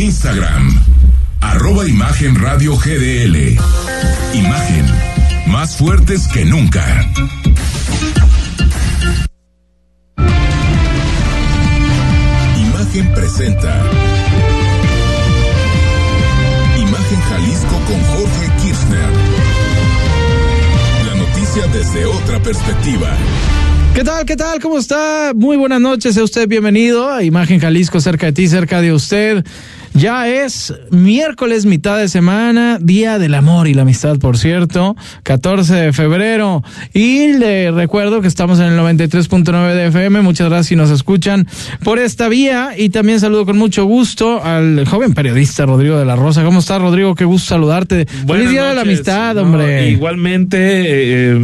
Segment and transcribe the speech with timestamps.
[0.00, 0.80] Instagram,
[1.42, 3.58] arroba Imagen Radio GDL.
[4.32, 4.86] Imagen,
[5.48, 6.82] más fuertes que nunca.
[12.56, 13.84] Imagen presenta.
[16.78, 19.10] Imagen Jalisco con Jorge Kirchner.
[21.08, 23.14] La noticia desde otra perspectiva.
[23.94, 24.24] ¿Qué tal?
[24.24, 24.60] ¿Qué tal?
[24.60, 25.32] ¿Cómo está?
[25.34, 26.14] Muy buenas noches.
[26.14, 29.44] Sea usted bienvenido a Imagen Jalisco, cerca de ti, cerca de usted.
[30.00, 35.74] Ya es miércoles, mitad de semana, Día del Amor y la Amistad, por cierto, 14
[35.74, 36.64] de febrero.
[36.94, 40.22] Y le recuerdo que estamos en el 93.9 de FM.
[40.22, 41.46] Muchas gracias si nos escuchan
[41.84, 42.70] por esta vía.
[42.78, 46.44] Y también saludo con mucho gusto al joven periodista Rodrigo de la Rosa.
[46.44, 47.14] ¿Cómo estás, Rodrigo?
[47.14, 48.06] Qué gusto saludarte.
[48.24, 48.88] Buenas Feliz Día de la noches.
[49.00, 49.90] Amistad, No, hombre.
[49.90, 51.40] igualmente, eh,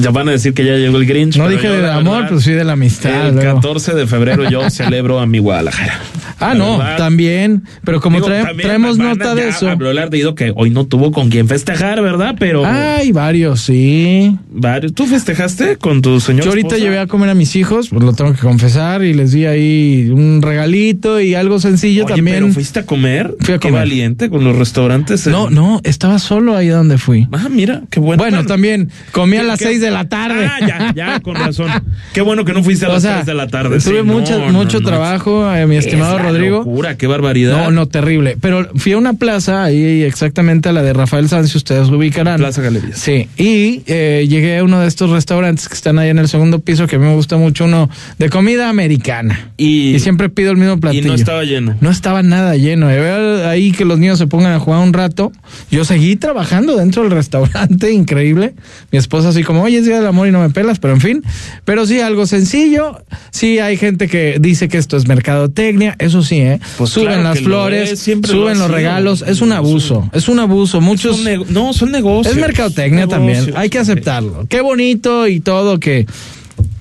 [0.00, 1.36] ya van a decir que ya llegó el Grinch.
[1.36, 3.28] no dije del amor, verdad, pero sí de la amistad.
[3.28, 3.54] El luego.
[3.54, 6.00] 14 de febrero yo celebro a mi Guadalajara.
[6.40, 7.62] Ah, La no, verdad, también.
[7.84, 9.68] Pero como digo, trae- traemos nota de eso.
[9.68, 12.34] Habló el ardido que hoy no tuvo con quién festejar, ¿verdad?
[12.38, 14.36] Pero Hay varios, sí.
[14.50, 14.92] varios.
[14.94, 16.84] ¿Tú festejaste con tu señor Yo ahorita esposa?
[16.84, 20.10] llevé a comer a mis hijos, pues lo tengo que confesar, y les di ahí
[20.12, 22.36] un regalito y algo sencillo Oye, también.
[22.38, 23.34] pero fuiste a comer.
[23.40, 23.82] Fui a Qué comer.
[23.82, 25.26] valiente con los restaurantes.
[25.26, 27.28] en- No, no, estaba solo ahí donde fui.
[27.32, 28.22] Ah, mira, qué bueno.
[28.22, 30.46] Bueno, también comí a ¿Qué- las qué- seis de la tarde.
[30.46, 31.70] Ah, ya, ya, con razón.
[32.12, 33.78] Qué bueno que no fuiste a las sea, 3 de la tarde.
[33.78, 34.88] tuve sí, mucha- no, mucho no, no.
[34.88, 36.58] trabajo, eh, mi Es estimado la Rodrigo.
[36.58, 37.47] locura, qué barbaridad.
[37.52, 38.36] No, no, terrible.
[38.40, 41.98] Pero fui a una plaza, ahí exactamente a la de Rafael Sanz, si ustedes lo
[41.98, 42.38] ubicarán.
[42.38, 42.98] Plaza Galerías.
[42.98, 46.58] Sí, y eh, llegué a uno de estos restaurantes que están ahí en el segundo
[46.60, 47.88] piso, que a mí me gusta mucho, uno
[48.18, 49.50] de comida americana.
[49.56, 51.08] Y, Y siempre pido el mismo y platillo.
[51.08, 51.76] no estaba lleno.
[51.80, 52.86] No estaba nada lleno.
[52.86, 55.32] Ver ahí que los niños se pongan a jugar un rato.
[55.70, 58.54] Yo seguí trabajando dentro del restaurante, increíble.
[58.90, 61.00] Mi esposa así como, oye, es día del amor y no me pelas, pero en
[61.00, 61.22] fin.
[61.64, 63.02] Pero sí, algo sencillo.
[63.30, 65.94] Sí, hay gente que dice que esto es mercadotecnia.
[65.98, 66.60] Eso sí, ¿eh?
[66.76, 69.22] Pues suben claro las lo flores, es, siempre suben los regalos.
[69.26, 70.08] Es un abuso.
[70.12, 70.80] Es un abuso.
[70.80, 71.16] Muchos.
[71.16, 72.34] Son no, son negocios.
[72.34, 74.46] Es mercadotecnia también, hay que aceptarlo.
[74.48, 76.06] Qué bonito y todo que,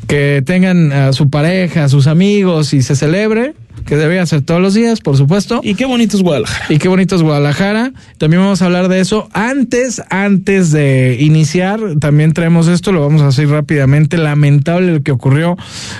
[0.07, 3.53] que tengan a su pareja, a sus amigos y se celebre,
[3.85, 5.61] que debe hacer todos los días, por supuesto.
[5.63, 6.65] Y qué bonito es Guadalajara.
[6.69, 7.91] Y qué bonito es Guadalajara.
[8.17, 9.29] También vamos a hablar de eso.
[9.33, 14.17] Antes, antes de iniciar, también traemos esto, lo vamos a hacer rápidamente.
[14.17, 15.57] Lamentable lo que ocurrió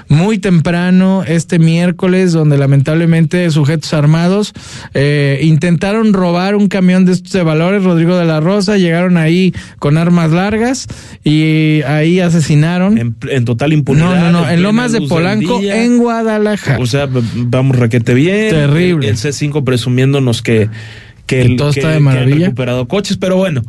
[0.10, 4.54] muy temprano este miércoles, donde lamentablemente sujetos armados
[4.94, 9.54] eh, intentaron robar un camión de estos de valores, Rodrigo de la Rosa, llegaron ahí
[9.80, 10.88] con armas largas
[11.24, 12.98] y ahí asesinaron.
[12.98, 14.16] En, en total impunidad.
[14.16, 16.80] no, no, no, en plena Lomas de Polanco, en Guadalajara.
[16.80, 17.22] O sea, v-
[17.68, 18.50] vamos requete bien.
[18.50, 19.08] Terrible.
[19.08, 20.70] El, el C5 presumiéndonos que,
[21.26, 22.46] que, Que todo está de que han maravilla.
[22.48, 23.64] recuperado coches, pero bueno.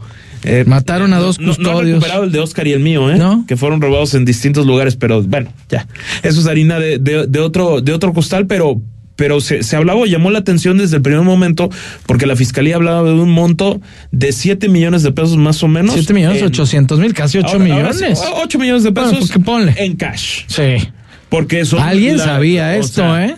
[0.44, 1.86] eh, Mataron a dos no- No, han custodios.
[1.94, 3.16] recuperado el de Oscar y el mío, ¿eh?
[3.18, 3.44] ¿No?
[3.48, 5.86] Que fueron robados en distintos lugares, pero bueno, ya.
[6.22, 8.80] Eso es harina de, de, de otro, de otro costal, pero
[9.16, 11.68] pero se, se hablaba, llamó la atención desde el primer momento,
[12.06, 13.80] porque la fiscalía hablaba de un monto
[14.12, 15.94] de 7 millones de pesos más o menos.
[15.94, 18.16] 7 millones en- 800 mil, casi 8 ahora- ahora millones.
[18.20, 19.74] sí, 8 millones de Bueno, pesos pues que ponle.
[19.76, 20.42] en cash.
[20.46, 20.88] Sí.
[21.30, 23.36] Porque son Alguien la- sabía esto, sea, ¿eh?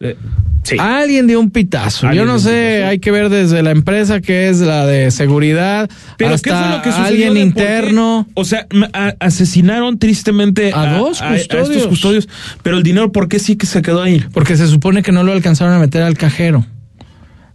[0.00, 0.16] Eh,
[0.62, 0.76] sí.
[0.78, 2.12] Alguien dio un pitazo.
[2.12, 2.90] Yo no sé, pitazo.
[2.90, 6.76] hay que ver desde la empresa que es la de seguridad Pero hasta ¿qué fue
[6.76, 7.40] lo que sucedió alguien qué?
[7.40, 8.28] interno.
[8.34, 11.68] O sea, a- asesinaron tristemente A dos custodios.
[11.70, 12.28] estos custodios.
[12.62, 14.24] Pero el dinero, ¿por qué sí que se quedó ahí?
[14.32, 16.64] Porque se supone que no lo alcanzaron a meter al cajero.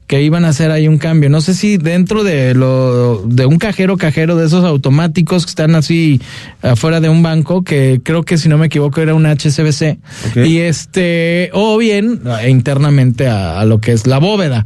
[0.08, 1.30] Que iban a hacer ahí un cambio.
[1.30, 5.76] No sé si dentro de lo de un cajero cajero de esos automáticos que están
[5.76, 6.22] así
[6.62, 9.98] afuera de un banco, que creo que si no me equivoco era un HSBC.
[10.30, 10.46] Ok.
[10.46, 14.64] Y este, o bien internamente a, a lo que es la bóveda.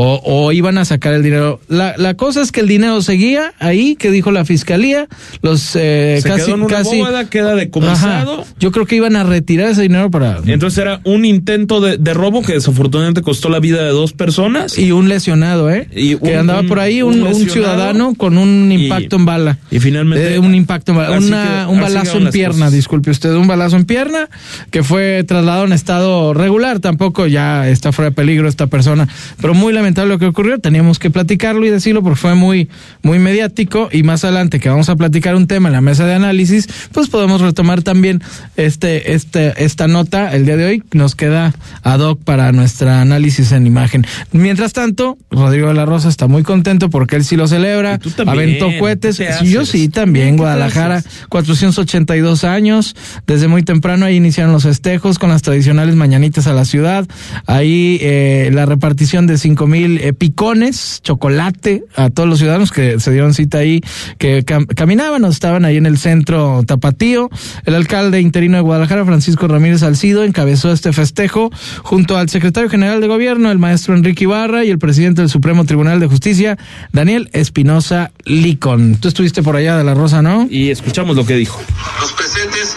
[0.00, 1.58] O, o iban a sacar el dinero.
[1.66, 5.08] La, la cosa es que el dinero seguía ahí, que dijo la fiscalía.
[5.42, 7.00] Los eh, Se casi, quedó en una casi.
[7.00, 8.42] bóveda, queda decomisado.
[8.42, 8.50] Ajá.
[8.60, 10.38] Yo creo que iban a retirar ese dinero para.
[10.46, 14.78] Entonces era un intento de, de robo que desafortunadamente costó la vida de dos personas.
[14.78, 15.88] Y un lesionado, ¿eh?
[15.92, 17.52] Y que andaba por ahí, un un, un lesionado.
[17.54, 19.58] ciudadano con un Y- impacto en bala.
[19.68, 21.18] y finalmente- Eh, un impacto en bala.
[21.18, 22.72] Una- que- un balazo en pierna, cosas.
[22.72, 23.32] disculpe usted.
[23.34, 24.28] Un balazo en pierna
[24.70, 26.78] que fue trasladado en estado regular.
[26.78, 29.08] Tampoco ya está fuera de peligro esta persona.
[29.40, 30.58] Pero muy lamentable lo que ocurrió.
[30.58, 32.68] Teníamos que platicarlo y decirlo porque fue muy,
[33.02, 33.88] muy mediático.
[33.92, 37.08] Y más adelante que vamos a platicar un tema en la mesa de análisis, pues
[37.08, 38.22] podemos retomar también
[38.56, 40.34] este, este, esta nota.
[40.34, 44.06] El día de hoy nos queda ad hoc para nuestra análisis en imagen.
[44.32, 47.98] Mientras tanto, Rodrigo de la Rosa está muy contento porque él sí lo celebra.
[47.98, 49.18] Tú también, Aventó cohetes.
[49.18, 50.96] ¿qué te Sí, Yo sí también, ¿Qué te Guadalajara.
[50.96, 51.26] haces?
[51.28, 52.96] 482 años.
[53.26, 57.06] Desde muy temprano ahí iniciaron los festejos con las tradicionales mañanitas a la ciudad.
[57.46, 62.72] Ahí eh, la repartición de 5 mil mil eh, picones, chocolate a todos los ciudadanos
[62.72, 63.80] que se dieron cita ahí,
[64.18, 67.30] que caminaban o estaban ahí en el centro tapatío.
[67.64, 71.50] El alcalde interino de Guadalajara, Francisco Ramírez Alcido, encabezó este festejo
[71.82, 75.64] junto al secretario general de gobierno, el maestro Enrique Ibarra, y el presidente del Supremo
[75.64, 76.58] Tribunal de Justicia,
[76.92, 78.96] Daniel Espinosa Licon.
[78.96, 80.48] Tú estuviste por allá de la Rosa, ¿no?
[80.50, 81.60] Y escuchamos lo que dijo.
[82.00, 82.76] Los presentes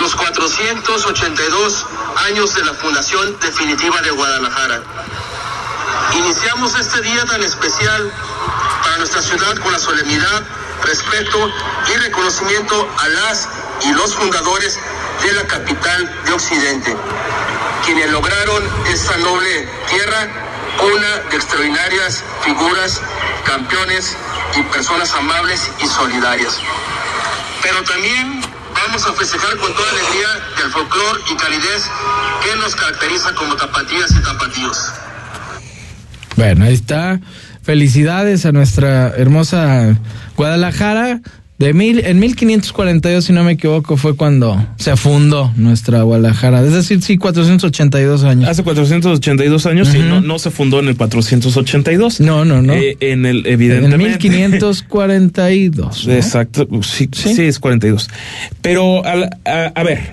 [0.00, 1.86] los 482
[2.30, 4.82] años de la fundación definitiva de Guadalajara.
[6.14, 8.12] Iniciamos este día tan especial
[8.82, 10.42] para nuestra ciudad con la solemnidad,
[10.84, 11.52] respeto
[11.88, 13.48] y reconocimiento a las
[13.82, 14.78] y los fundadores
[15.22, 16.96] de la capital de Occidente,
[17.84, 20.28] quienes lograron esta noble tierra
[20.82, 23.00] una de extraordinarias figuras,
[23.44, 24.16] campeones
[24.56, 26.58] y personas amables y solidarias.
[27.62, 28.40] Pero también
[28.74, 31.84] vamos a festejar con toda alegría del folclor y calidez
[32.42, 34.99] que nos caracteriza como tapatías y tapatíos.
[36.40, 37.20] Bueno, ahí está.
[37.60, 39.98] Felicidades a nuestra hermosa
[40.38, 41.20] Guadalajara.
[41.58, 46.62] De mil, en 1542, si no me equivoco, fue cuando se fundó nuestra Guadalajara.
[46.62, 48.48] Es decir, sí, 482 años.
[48.48, 52.20] Hace 482 años, sí, no, no se fundó en el 482.
[52.20, 52.72] No, no, no.
[52.72, 53.96] Eh, en el, evidentemente.
[53.96, 56.06] En el 1542.
[56.08, 58.08] Exacto, sí, sí, es 42.
[58.62, 60.08] Pero, a, a ver,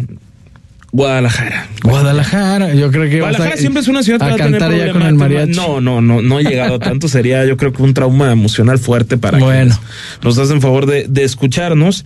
[0.97, 1.67] Guadalajara.
[1.83, 5.55] Guadalajara, yo creo que Guadalajara siempre es una ciudad a cantar ya con el mariachi.
[5.55, 7.07] No, no, no, no he llegado tanto.
[7.07, 9.79] Sería, yo creo que un trauma emocional fuerte para bueno.
[10.23, 12.03] nos hacen favor de, de escucharnos.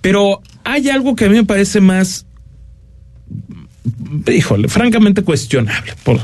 [0.00, 2.26] Pero hay algo que a mí me parece más
[4.30, 6.20] híjole, francamente cuestionable, por,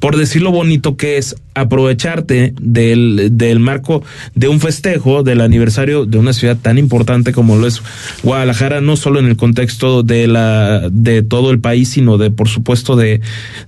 [0.00, 4.02] por decir lo bonito que es aprovecharte del, del marco
[4.34, 7.82] de un festejo del aniversario de una ciudad tan importante como lo es
[8.22, 12.48] Guadalajara, no solo en el contexto de la, de todo el país, sino de, por
[12.48, 13.20] supuesto, de,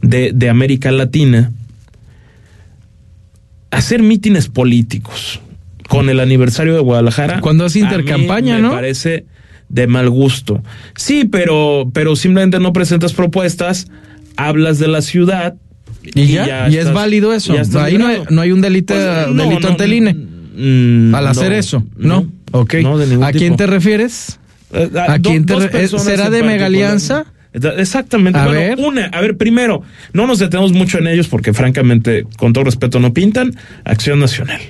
[0.02, 1.52] de, de América Latina,
[3.70, 5.40] hacer mítines políticos
[5.88, 7.40] con el aniversario de Guadalajara.
[7.40, 8.68] Cuando hace intercampaña, ¿no?
[8.68, 9.24] Me parece
[9.68, 10.62] de mal gusto.
[10.96, 13.88] Sí, pero, pero simplemente no presentas propuestas,
[14.36, 15.54] hablas de la ciudad.
[16.14, 17.54] Y, ya, y es válido eso.
[17.80, 20.14] Ahí no hay, no hay, un delito, pues, delito ante el INE.
[20.14, 22.26] Mm, al hacer eso, ¿no?
[22.52, 22.74] ok.
[23.22, 24.38] ¿A quién te refieres?
[24.72, 27.26] ¿A, quién te ¿Será de megalianza?
[27.52, 28.38] Exactamente.
[28.38, 28.78] A ver.
[28.78, 29.82] Una, a ver, primero,
[30.12, 33.56] no nos detenemos mucho en ellos porque francamente, con todo respeto, no pintan.
[33.84, 34.60] Acción Nacional.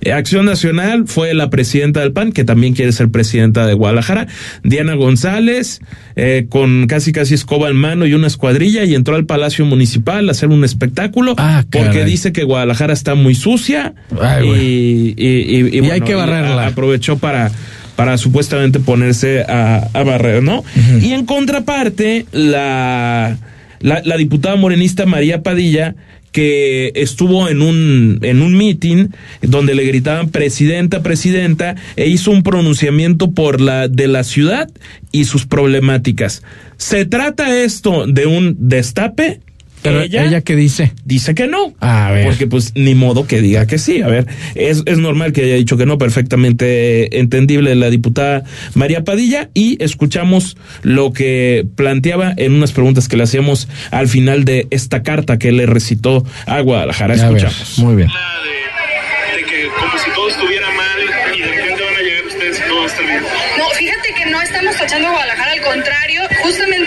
[0.00, 4.26] Eh, Acción Nacional fue la presidenta del PAN, que también quiere ser presidenta de Guadalajara,
[4.62, 5.80] Diana González,
[6.16, 10.28] eh, con casi casi escoba en mano y una escuadrilla, y entró al Palacio Municipal
[10.28, 13.94] a hacer un espectáculo, ah, porque dice que Guadalajara está muy sucia
[14.42, 16.66] y, y, hay que barrerla.
[16.66, 17.50] aprovechó para
[17.96, 20.64] para supuestamente ponerse a, barrer, ¿no?
[21.02, 23.36] Y en contraparte, la,
[23.80, 25.96] la, la diputada morenista María Padilla
[26.32, 29.08] que estuvo en un, en un meeting
[29.42, 34.70] donde le gritaban presidenta, presidenta, e hizo un pronunciamiento por la de la ciudad
[35.12, 36.42] y sus problemáticas.
[36.76, 39.40] ¿Se trata esto de un destape?
[39.82, 40.92] Pero ella, qué dice?
[41.04, 41.74] Dice que no.
[41.80, 42.26] A ver.
[42.26, 44.02] Porque pues ni modo que diga que sí.
[44.02, 48.44] A ver, es, es normal que haya dicho que no, perfectamente entendible la diputada
[48.74, 54.44] María Padilla y escuchamos lo que planteaba en unas preguntas que le hacíamos al final
[54.44, 57.14] de esta carta que le recitó a Guadalajara.
[57.14, 57.78] Escuchamos.
[57.78, 58.08] muy bien.
[58.08, 62.68] De, que como si todo estuviera mal y de repente van a llegar ustedes y
[62.68, 63.22] todo va a estar bien.
[63.58, 66.79] No, fíjate que no estamos tachando a Guadalajara, al contrario, justamente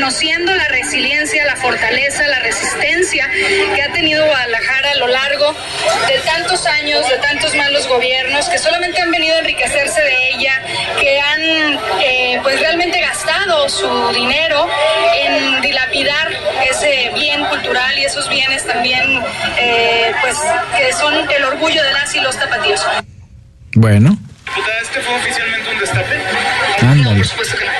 [0.00, 3.28] reconociendo la resiliencia, la fortaleza, la resistencia
[3.74, 5.54] que ha tenido Guadalajara a lo largo
[6.08, 10.62] de tantos años, de tantos malos gobiernos, que solamente han venido a enriquecerse de ella,
[10.98, 14.66] que han eh, pues realmente gastado su dinero
[15.16, 16.30] en dilapidar
[16.70, 19.22] ese bien cultural y esos bienes también
[19.58, 20.38] eh, pues
[20.78, 22.80] que son el orgullo de las y los tapatíos.
[23.74, 24.16] Bueno.
[24.82, 26.16] ¿este fue oficialmente un destape?
[27.04, 27.72] No, por supuesto que no.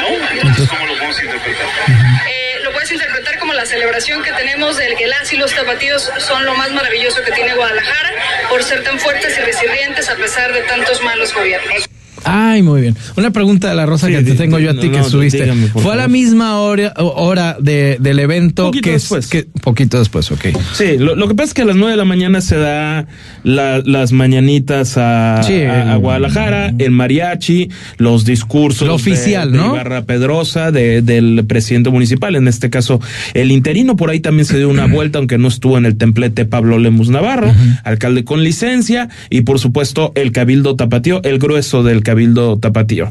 [0.00, 0.30] ¿No?
[0.32, 0.87] Entonces.
[1.30, 6.10] Eh, lo puedes interpretar como la celebración que tenemos del que las y los tapatíos
[6.18, 8.10] son lo más maravilloso que tiene Guadalajara
[8.48, 11.88] por ser tan fuertes y resilientes a pesar de tantos malos gobiernos.
[12.24, 12.96] Ay, muy bien.
[13.16, 15.52] Una pregunta de la Rosa que te tengo yo a ti que subiste.
[15.72, 19.26] Fue a la misma hora, hora de, del evento poquito que después.
[19.26, 20.46] Que, poquito después, ok.
[20.74, 23.06] Sí, lo, que pasa es que a las nueve de la mañana se da
[23.42, 28.88] las mañanitas a, a, Guadalajara, el mariachi, los discursos.
[28.88, 29.72] Lo oficial, de, ¿no?
[29.72, 33.00] Barra Pedrosa, de, del presidente municipal, en este caso
[33.34, 33.96] el interino.
[33.96, 37.08] Por ahí también se dio una vuelta, aunque no estuvo en el templete Pablo Lemus
[37.10, 37.52] Navarro,
[37.84, 43.10] alcalde con licencia, y por supuesto el Cabildo Tapatío, el grueso del Cabildo Tapatío.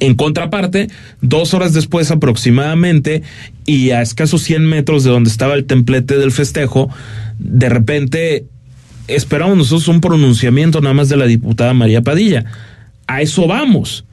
[0.00, 0.88] En contraparte,
[1.20, 3.22] dos horas después aproximadamente,
[3.66, 6.88] y a escasos 100 metros de donde estaba el templete del festejo,
[7.38, 8.46] de repente
[9.06, 12.46] esperamos nosotros un pronunciamiento nada más de la diputada María Padilla.
[13.06, 14.04] A eso vamos.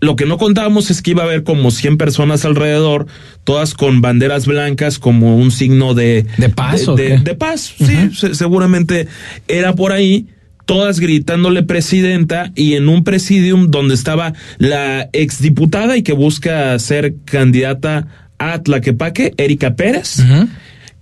[0.00, 3.06] Lo que no contábamos es que iba a haber como 100 personas alrededor,
[3.42, 6.26] todas con banderas blancas como un signo de...
[6.38, 9.08] ¿De paz o De, de paz, sí, se- seguramente
[9.48, 10.26] era por ahí,
[10.64, 17.14] todas gritándole presidenta y en un presidium donde estaba la exdiputada y que busca ser
[17.24, 18.06] candidata
[18.38, 20.20] a Tlaquepaque, Erika Pérez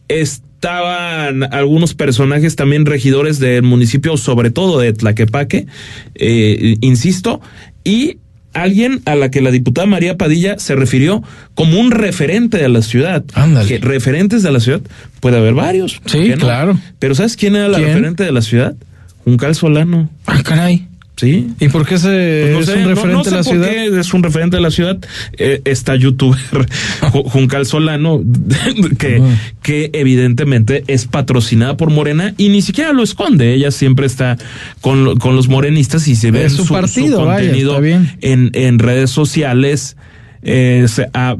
[0.08, 5.66] estaban algunos personajes también regidores del municipio, sobre todo de Tlaquepaque,
[6.14, 7.40] eh, insisto,
[7.82, 8.18] y
[8.52, 11.22] alguien a la que la diputada María Padilla se refirió
[11.54, 13.24] como un referente de la ciudad.
[13.34, 13.68] Ándale.
[13.68, 14.82] Que referentes de la ciudad
[15.20, 15.98] puede haber varios.
[15.98, 16.36] ¿por Sí, no?
[16.36, 16.78] claro.
[16.98, 17.88] Pero ¿sabes quién era la ¿Quién?
[17.88, 18.76] referente de la ciudad?
[19.24, 20.08] Juncal Solano.
[20.26, 20.86] Ah, caray.
[21.14, 21.46] Sí.
[21.60, 23.44] ¿Y por qué se, Pues no es sé, un no- referente no sé la por
[23.52, 23.68] ciudad?
[23.68, 24.98] qué es un referente de la ciudad.
[25.38, 26.38] Eh, esta youtuber
[27.00, 28.22] Ju- Juncal Solano,
[28.98, 29.22] que,
[29.62, 33.54] que evidentemente es patrocinada por Morena y ni siquiera lo esconde.
[33.54, 34.36] Ella siempre está
[34.80, 38.10] con, con los morenistas y se ve Es su partido, vaya, contenido está bien.
[38.22, 39.96] en, en redes sociales.
[40.42, 41.36] Es, ah,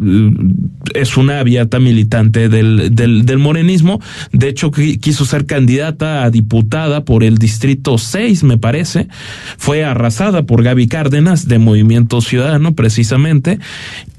[0.95, 4.01] es una abierta militante del, del, del morenismo.
[4.33, 9.09] De hecho, qui- quiso ser candidata a diputada por el distrito 6, me parece.
[9.59, 13.59] Fue arrasada por Gaby Cárdenas de Movimiento Ciudadano, precisamente.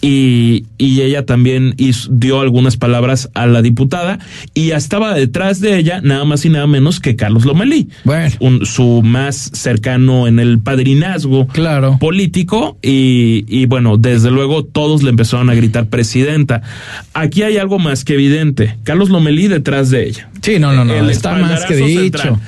[0.01, 4.19] Y, y ella también hizo- dio algunas palabras a la diputada
[4.53, 7.89] y estaba detrás de ella nada más y nada menos que Carlos Lomelí.
[8.03, 8.35] Bueno.
[8.41, 11.97] Un- su más cercano en el padrinazgo Claro.
[11.99, 16.61] político y, y bueno, desde luego todos le empezaron a gritar presidenta.
[17.13, 18.77] Aquí hay algo más que evidente.
[18.83, 20.29] Carlos Lomelí detrás de ella.
[20.41, 20.93] Sí, no, no, no.
[20.93, 22.01] El está más que dicho.
[22.01, 22.39] central.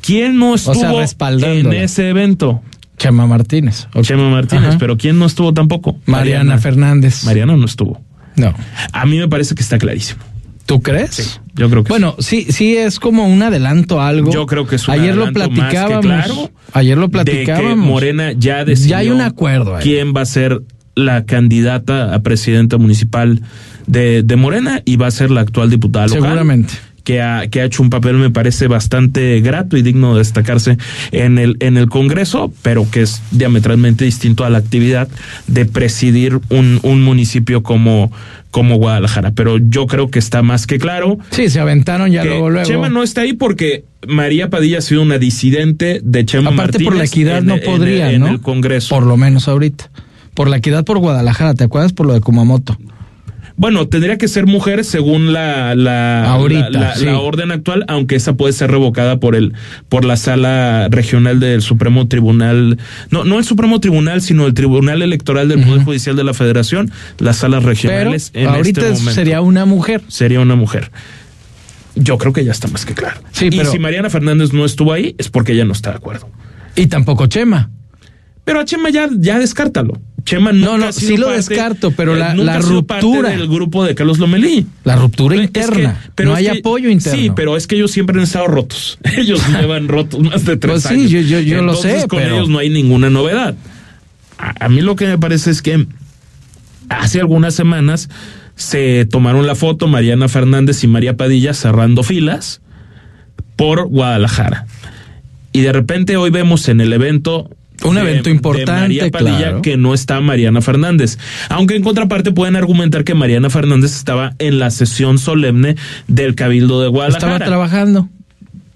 [0.00, 0.74] ¿Quién no estuvo
[1.06, 2.62] sea, en ese evento?
[2.96, 3.88] Chema Martínez.
[3.94, 4.04] Ok.
[4.04, 4.78] Chema Martínez, Ajá.
[4.78, 5.98] pero ¿quién no estuvo tampoco?
[6.06, 7.24] Mariana, Fernández.
[7.24, 8.00] Mariana no estuvo.
[8.36, 8.54] No.
[8.92, 10.22] A mí me parece que está clarísimo.
[10.66, 11.40] ¿Tú crees?
[11.54, 14.32] Yo creo que Bueno, sí, sí es como un adelanto a algo.
[14.32, 16.04] Yo creo que es un Ayer lo adelanto más que platicábamos.
[16.06, 17.86] claro Ayer lo de que platicábamos.
[17.86, 19.82] Morena ya decidió Ya hay un acuerdo ahí.
[19.82, 20.62] quién va a ser
[20.96, 23.40] la candidata a presidenta municipal
[23.86, 26.22] de, de Morena y va a ser la actual diputada local.
[26.22, 26.74] Seguramente.
[27.04, 30.78] Que ha, que ha hecho un papel, me parece, bastante grato y digno de destacarse
[31.12, 35.06] en el, en el Congreso, pero que es diametralmente distinto a la actividad
[35.46, 38.10] de presidir un, un municipio como,
[38.50, 39.32] como Guadalajara.
[39.32, 42.66] Pero yo creo que está más que claro Sí, se aventaron ya luego, luego.
[42.66, 46.94] Chema no está ahí porque María Padilla ha sido una disidente de Chema Aparte por
[46.94, 48.28] la Martínez equidad en- no en- podría, en ¿no?
[48.28, 48.94] el Congreso.
[48.94, 49.90] Por lo menos ahorita.
[50.34, 51.92] Por la equidad por Guadalajara, ¿te acuerdas?
[51.92, 52.76] Por lo de Kumamoto.
[53.56, 57.04] Bueno, tendría que ser mujer según la la, Ahorita, la, la- sí.
[57.04, 59.52] la orden actual, aunque esa puede ser revocada por el
[59.88, 62.78] por la sala regional del Supremo Tribunal,
[63.10, 66.90] no no el Supremo Tribunal, sino el Tribunal Electoral del Poder Judicial de la Federación,
[67.18, 69.14] las salas Pero regionales en ahorita este es- momento.
[69.14, 70.02] sería una mujer.
[70.08, 70.90] sería una mujer.
[71.94, 73.20] Yo creo que ya está más que claro.
[73.30, 75.96] Sí, y pero- si Mariana Fernández no estuvo ahí, es porque ella no está de
[75.98, 76.28] acuerdo.
[76.74, 77.70] Y tampoco Chema.
[78.44, 80.00] Pero a Chema ya, ya descártalo.
[80.24, 83.30] Chema No, no, sí lo parte- descarto, pero eh, la- la ruptura.
[83.30, 84.66] del grupo de Carlos Lomelí.
[84.84, 86.00] La ruptura Es que- interna.
[86.14, 87.18] pero no hay que- apoyo interno.
[87.20, 88.98] Sí, pero es que ellos siempre han estado rotos.
[89.18, 91.28] Ellos llevan rotos más de tres Pues sí, años.
[91.28, 93.54] yo- yo- lo sé, con pero- ellos no hay ninguna novedad.
[94.38, 95.86] A, a mí lo que me parece es que
[96.88, 98.08] hace algunas semanas
[98.56, 102.60] se tomaron la foto Mariana Fernández y María Padilla cerrando filas
[103.56, 104.66] por Guadalajara.
[105.52, 107.50] Y de repente hoy vemos en el evento
[107.82, 109.62] Un evento de importante, María Padilla claro.
[109.62, 111.18] que no está Mariana Fernández.
[111.48, 115.76] Aunque en contraparte pueden argumentar que Mariana Fernández estaba en la sesión solemne
[116.06, 117.32] del Cabildo de Guadalajara.
[117.32, 118.08] Estaba trabajando.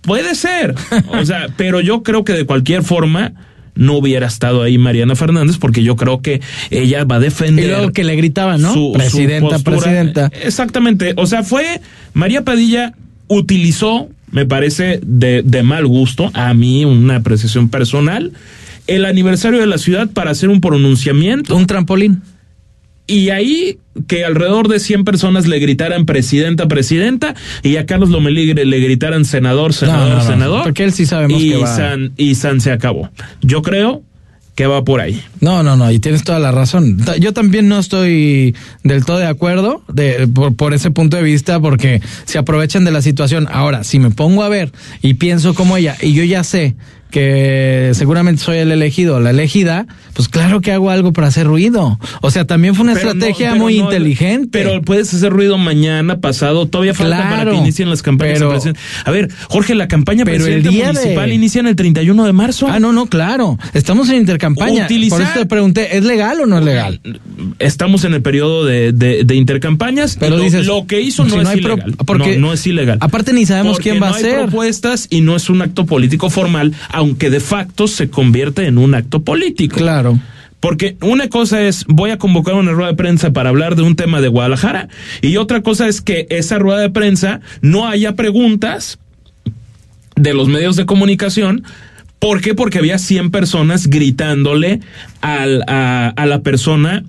[0.02, 0.74] Puede ser.
[1.08, 3.32] O sea, pero yo creo que de cualquier forma
[3.74, 6.40] no hubiera estado ahí Mariana Fernández porque yo creo que
[6.70, 7.64] ella va a defender.
[7.64, 8.74] Y luego que le gritaban, ¿no?
[8.74, 10.30] su- presidenta, presidenta.
[10.42, 11.14] Exactamente.
[11.16, 11.80] O sea, fue
[12.12, 12.94] María Padilla
[13.28, 18.32] utilizó, me parece de, de mal gusto, a mí una apreciación personal,
[18.88, 22.22] el aniversario de la ciudad para hacer un pronunciamiento Un trampolín.
[23.06, 28.52] y ahí que alrededor de 100 personas le gritaran presidenta, presidenta, y a Carlos Lomelí
[28.54, 30.62] le gritaran senador, senador, no, no, senador.
[30.64, 33.10] porque él sí sabemos y que va- San, y San se acabó.
[33.42, 34.02] Yo creo
[34.54, 35.20] que va por ahí.
[35.40, 36.98] No, no, no, y tienes toda la razón.
[37.20, 41.60] Yo también no estoy del todo de acuerdo de, por, por ese punto de vista,
[41.60, 43.46] porque se aprovechan de la situación.
[43.50, 46.74] Ahora, si me pongo a ver y pienso como ella, y yo ya sé
[47.10, 51.46] que seguramente soy el elegido o la elegida, pues claro que hago algo para hacer
[51.46, 51.98] ruido.
[52.20, 54.48] O sea, también fue una Pero no- estrategia muy no- inteligente.
[54.62, 58.58] Pero puedes hacer ruido mañana, pasado, todavía falta para que inicien las campañas pero-.
[59.04, 62.32] A ver, Jorge, la campaña Pero el día de- municipal inicia en el 31 de
[62.32, 62.66] marzo.
[62.68, 63.58] Ah, no, no, claro.
[63.74, 64.84] Estamos en intercampaña.
[64.84, 67.00] Utilizar- Por eso te pregunté, ¿es legal o no es legal?
[67.58, 70.16] Estamos en el periodo de, de, de intercampañas.
[70.18, 71.94] Pero lo, dices, lo que hizo si no, no es pro- ilegal.
[72.06, 72.98] porque- no, no es ilegal.
[73.00, 74.36] Aparte ni sabemos Porque quién va no a hay ser.
[74.42, 78.96] propuestas y no es un acto político formal, aunque de facto se convierte en un
[78.96, 79.76] acto político.
[79.76, 80.18] Claro.
[80.58, 83.94] Porque una cosa es, voy a convocar una rueda de prensa para hablar de un
[83.94, 84.88] tema de Guadalajara,
[85.22, 88.98] y otra cosa es que esa rueda de prensa no haya preguntas
[90.16, 91.62] de los medios de comunicación.
[92.18, 92.56] ¿Por qué?
[92.56, 94.80] Porque había 100 personas gritándole
[95.20, 97.04] al, a, a la persona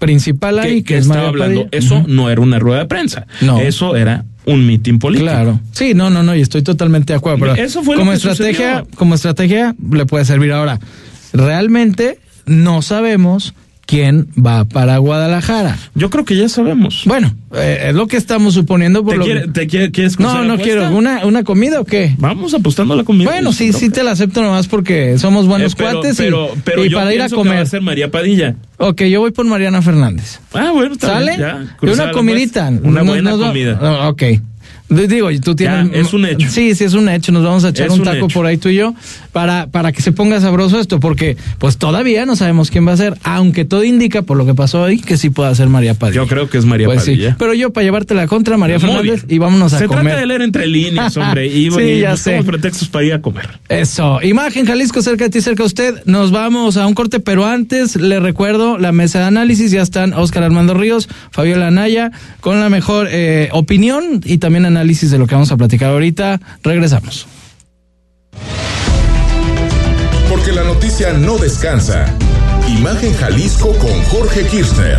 [0.00, 1.68] Principal ahí, que que, es estaba hablando.
[1.72, 3.26] Eso no era una rueda de prensa.
[3.42, 3.60] No.
[3.60, 5.30] Eso era un mitin político.
[5.30, 5.60] Claro.
[5.72, 7.40] Sí, no, no, no, y estoy totalmente de acuerdo.
[7.40, 8.96] Pero Eso fue lo como que estrategia, sucedió.
[8.96, 10.80] como estrategia le puede servir ahora.
[11.32, 13.54] Realmente no sabemos
[13.90, 15.76] quién va para Guadalajara.
[15.96, 17.02] Yo creo que ya sabemos.
[17.06, 20.32] Bueno, eh, es lo que estamos suponiendo por ¿Te, lo quiere- te quiere- quieres No,
[20.44, 20.62] no apuesta?
[20.62, 20.90] quiero.
[20.96, 22.14] ¿Una, ¿Una comida o qué?
[22.18, 23.28] Vamos apostando a la comida.
[23.28, 26.22] Bueno, sí, sí que- te la acepto nomás porque somos buenos Eh, pero, cuates y,
[26.22, 27.62] pero, pero y yo para ir a pienso que va comer.
[27.62, 28.54] a ser María Padilla.
[28.76, 30.38] Ok, yo voy por Mariana Fernández.
[30.54, 31.36] Ah, bueno, está ¿Sale?
[31.36, 31.40] bien,
[31.82, 32.68] ya, una comidita.
[32.68, 33.78] Una Nos- buena nos va- comida.
[33.82, 34.22] Ah, Ok.
[34.90, 36.06] Digo, tú Ya, tienes.
[36.08, 36.48] es un hecho.
[36.50, 37.30] Sí, sí, es un hecho.
[37.32, 38.92] Nos vamos a echar Es un taco por ahí tú y yo
[39.32, 42.96] para, para que se ponga sabroso esto, porque pues todavía no sabemos quién va a
[42.96, 46.16] ser, aunque todo indica por lo que pasó hoy que sí puede ser María Padilla.
[46.22, 47.12] Yo creo que es María Pues sí.
[47.12, 47.36] Padilla.
[47.38, 49.36] Pero yo para llevarte la contra, María Muy Fernández, bien.
[49.36, 50.02] y vámonos a Se comer.
[50.06, 51.46] trata de leer entre líneas, hombre.
[51.46, 52.42] Y, Sí, y ya sé.
[52.42, 53.48] pretextos para ir a comer.
[53.68, 55.94] Eso, Imagen Jalisco cerca de ti, cerca de usted.
[56.04, 59.70] Nos vamos a un corte, pero antes le recuerdo la mesa de análisis.
[59.70, 64.79] Ya están Oscar Armando Ríos, Fabiola Anaya, con la mejor eh, opinión y también análisis
[65.10, 66.40] de lo que vamos a platicar ahorita.
[66.62, 67.26] Regresamos.
[70.28, 72.06] Porque la noticia no descansa.
[72.68, 74.98] Imagen Jalisco con Jorge Kirchner.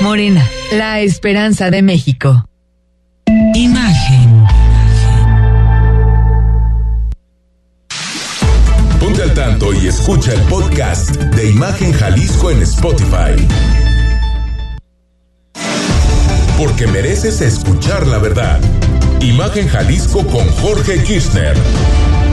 [0.00, 2.46] Morena, la esperanza de México.
[3.54, 4.46] Imagen.
[8.98, 13.46] Ponte al tanto y escucha el podcast de Imagen Jalisco en Spotify.
[16.56, 18.58] Porque mereces escuchar la verdad.
[19.20, 21.56] Imagen Jalisco con Jorge Kirchner.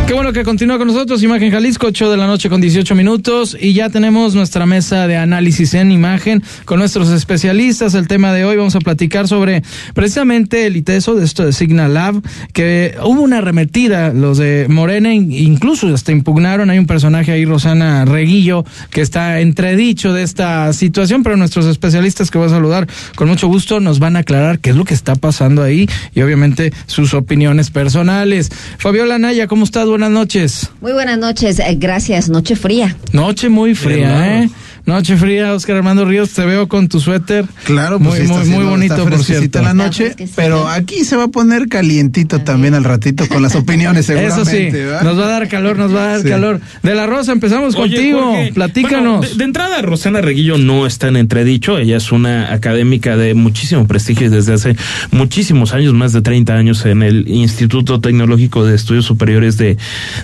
[0.08, 3.58] Qué bueno que continúa con nosotros, Imagen Jalisco, 8 de la noche con 18 minutos.
[3.60, 7.93] Y ya tenemos nuestra mesa de análisis en imagen con nuestros especialistas.
[7.93, 11.93] El tema de hoy vamos a platicar sobre precisamente el ITESO de esto de Signal
[11.93, 12.22] Lab,
[12.54, 16.70] que hubo una arremetida, los de Morena, incluso hasta impugnaron.
[16.70, 22.32] Hay un personaje ahí, Rosana Reguillo, que está entredicho de esta situación, pero nuestros especialistas
[22.32, 24.93] que voy a saludar con mucho gusto nos van a aclarar qué es lo que
[24.93, 28.50] está pasando ahí y obviamente sus opiniones personales.
[28.78, 29.96] Fabiola Naya, ¿cómo estás?
[29.97, 30.69] Buenas noches.
[30.79, 32.29] Muy buenas noches, eh, gracias.
[32.29, 32.95] Noche fría.
[33.13, 34.49] Noche muy fría, ¿eh?
[34.88, 37.45] Noche fría, Oscar Armando Ríos, te veo con tu suéter.
[37.65, 39.62] Claro, muy, pues está muy, muy haciendo- bonito, está por cierto.
[39.62, 44.10] la noche, pero aquí se va a poner calientito también al ratito con las opiniones,
[44.10, 44.86] Eso sí, seguramente.
[44.86, 45.02] ¿verdad?
[45.04, 46.30] nos va a dar calor, nos va a dar Sí.
[46.30, 46.62] calor.
[46.84, 48.21] De la Rosa, empezamos Oye, contigo.
[48.21, 49.17] Jorge, Platícanos.
[49.17, 51.78] bueno, de, de entrada, Rosana Reguillo no está en entredicho.
[51.78, 54.78] Ella es una académica de muchísimo prestigio y desde hace
[55.12, 59.76] muchísimos años, más de 30 años, en el Instituto Tecnológico de Estudios Superiores de,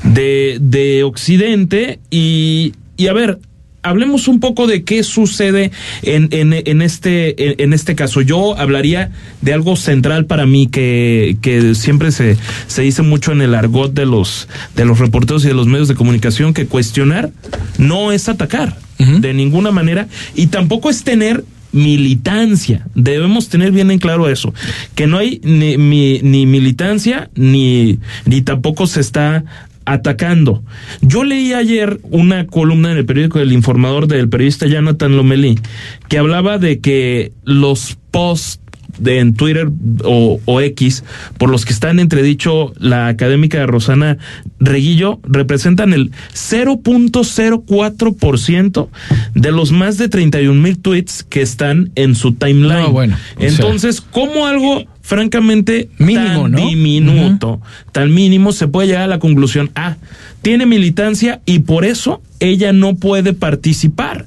[0.04, 2.00] de, de Occidente.
[2.10, 3.40] Y, y a ver.
[3.84, 8.22] Hablemos un poco de qué sucede en, en, en este, en, en este caso.
[8.22, 13.42] Yo hablaría de algo central para mí que, que siempre se, se dice mucho en
[13.42, 17.32] el argot de los, de los reporteros y de los medios de comunicación que cuestionar
[17.78, 21.44] no es atacar de ninguna manera y tampoco es tener
[21.74, 22.86] militancia.
[22.96, 24.54] Debemos tener bien en claro eso,
[24.96, 29.44] que no hay ni, mi- ni militancia ni, ni tampoco se está
[29.86, 30.64] atacando.
[31.02, 35.60] Yo leí ayer una columna en el periódico El Informador del periodista Jonathan Lomelí
[36.08, 38.60] que hablaba de que los posts
[38.98, 39.70] de en Twitter
[40.04, 41.04] o, o X,
[41.38, 44.20] por los que están entredicho la académica Rosana
[44.60, 48.88] Reguillo, representan el 0.04%
[49.34, 52.84] de los más de 31 mil tweets que están en su timeline.
[52.84, 53.50] No, bueno, o sea.
[53.50, 56.58] Entonces, ¿cómo algo francamente Mínimo, tan ¿no?
[56.58, 57.60] diminuto,
[57.92, 59.98] tan mínimo, se puede llegar a la conclusión, ah,
[60.42, 64.26] tiene militancia y por eso ella no puede participar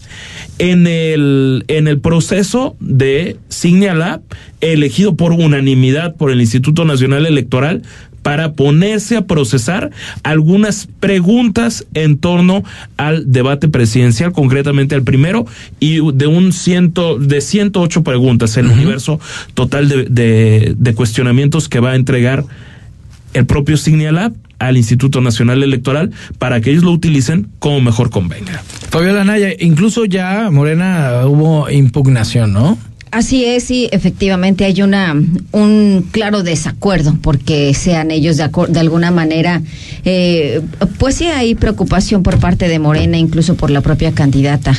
[0.59, 4.23] en el, en el proceso de Signia Lab,
[4.61, 7.83] elegido por unanimidad por el Instituto Nacional Electoral,
[8.23, 9.93] para ponerse a procesar
[10.25, 12.65] algunas preguntas en torno
[12.97, 15.47] al debate presidencial, concretamente al primero,
[15.79, 19.21] y de un ciento, de 108 preguntas, el universo
[19.55, 22.45] total de, de, de cuestionamientos que va a entregar
[23.33, 28.11] el propio Signia Lab al Instituto Nacional Electoral para que ellos lo utilicen como mejor
[28.11, 28.63] convenga.
[28.91, 32.79] Fabiola Naya, incluso ya Morena hubo impugnación, ¿no?
[33.17, 35.15] Así es, sí, efectivamente hay una
[35.53, 39.63] un claro desacuerdo porque sean ellos de, de alguna manera,
[40.05, 40.61] eh,
[40.99, 44.75] pues sí hay preocupación por parte de Morena, incluso por la propia candidata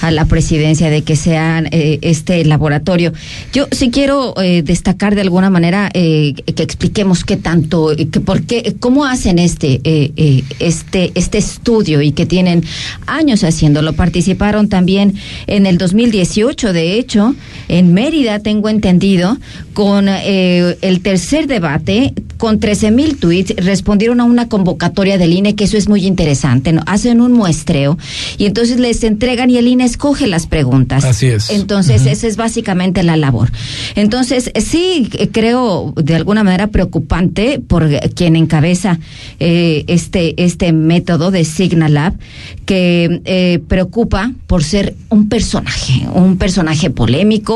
[0.00, 3.12] a la presidencia de que sean eh, este laboratorio.
[3.52, 8.20] Yo sí quiero eh, destacar de alguna manera eh, que expliquemos qué tanto, eh, que
[8.20, 12.62] por qué, cómo hacen este eh, este este estudio y que tienen
[13.08, 13.92] años haciéndolo.
[13.94, 15.14] Participaron también
[15.48, 17.34] en el 2018, de hecho,
[17.72, 19.38] en Mérida, tengo entendido,
[19.72, 25.54] con eh, el tercer debate, con 13 mil tweets, respondieron a una convocatoria del INE,
[25.54, 26.82] que eso es muy interesante, ¿no?
[26.86, 27.96] Hacen un muestreo
[28.36, 31.04] y entonces les entregan y el INE escoge las preguntas.
[31.04, 31.48] Así es.
[31.48, 33.50] Entonces, esa es básicamente la labor.
[33.94, 38.98] Entonces, sí, creo de alguna manera preocupante por quien encabeza
[39.40, 42.18] eh, este, este método de Signalab,
[42.66, 47.51] que eh, preocupa por ser un personaje, un personaje polémico,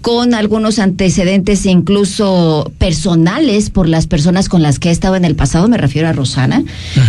[0.00, 5.36] con algunos antecedentes incluso personales por las personas con las que ha estado en el
[5.36, 6.62] pasado, me refiero a Rosana,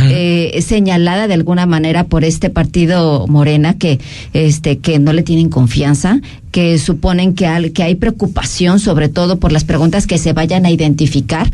[0.09, 3.99] eh, señalada de alguna manera por este partido Morena que
[4.33, 6.19] este que no le tienen confianza
[6.51, 10.65] que suponen que, al- que hay preocupación sobre todo por las preguntas que se vayan
[10.65, 11.49] a identificar.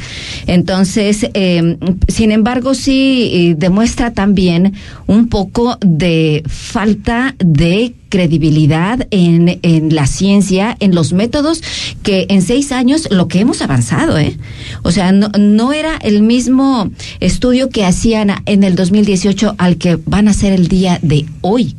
[0.48, 4.74] Entonces, eh, sin embargo, sí eh, demuestra también
[5.06, 11.62] un poco de falta de credibilidad en, en la ciencia, en los métodos,
[12.04, 14.38] que en seis años lo que hemos avanzado, ¿eh?
[14.84, 19.98] O sea, no, no era el mismo estudio que hacían en el 2018 al que
[20.06, 21.76] van a hacer el día de hoy.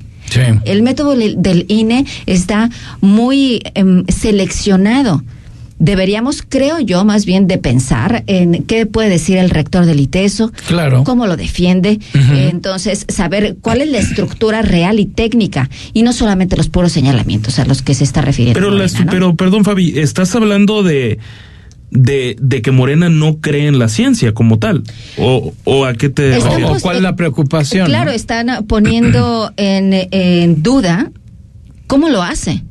[0.65, 5.23] El método del, INE está muy em, seleccionado.
[5.81, 10.53] Deberíamos, creo yo, más bien de pensar en qué puede decir el rector del ITESO,
[10.67, 11.05] Claro.
[11.05, 16.57] cómo lo defiende, entonces saber cuál es la estructura real y técnica y no solamente
[16.57, 18.59] los puros señalamientos a los que se está refiriendo.
[18.59, 19.11] Pero, ¿no?
[19.11, 21.21] pero perdón, Fabi, estás hablando de,
[21.91, 24.83] de, de que Morena no cree en la ciencia como tal.
[25.17, 26.77] ¿O, o a qué te Estamos- refieres?
[26.79, 27.87] ¿O cuál es la preocupación?
[27.87, 28.17] Claro, no?
[28.17, 31.11] están poniendo en, en duda
[31.87, 32.63] cómo lo hace.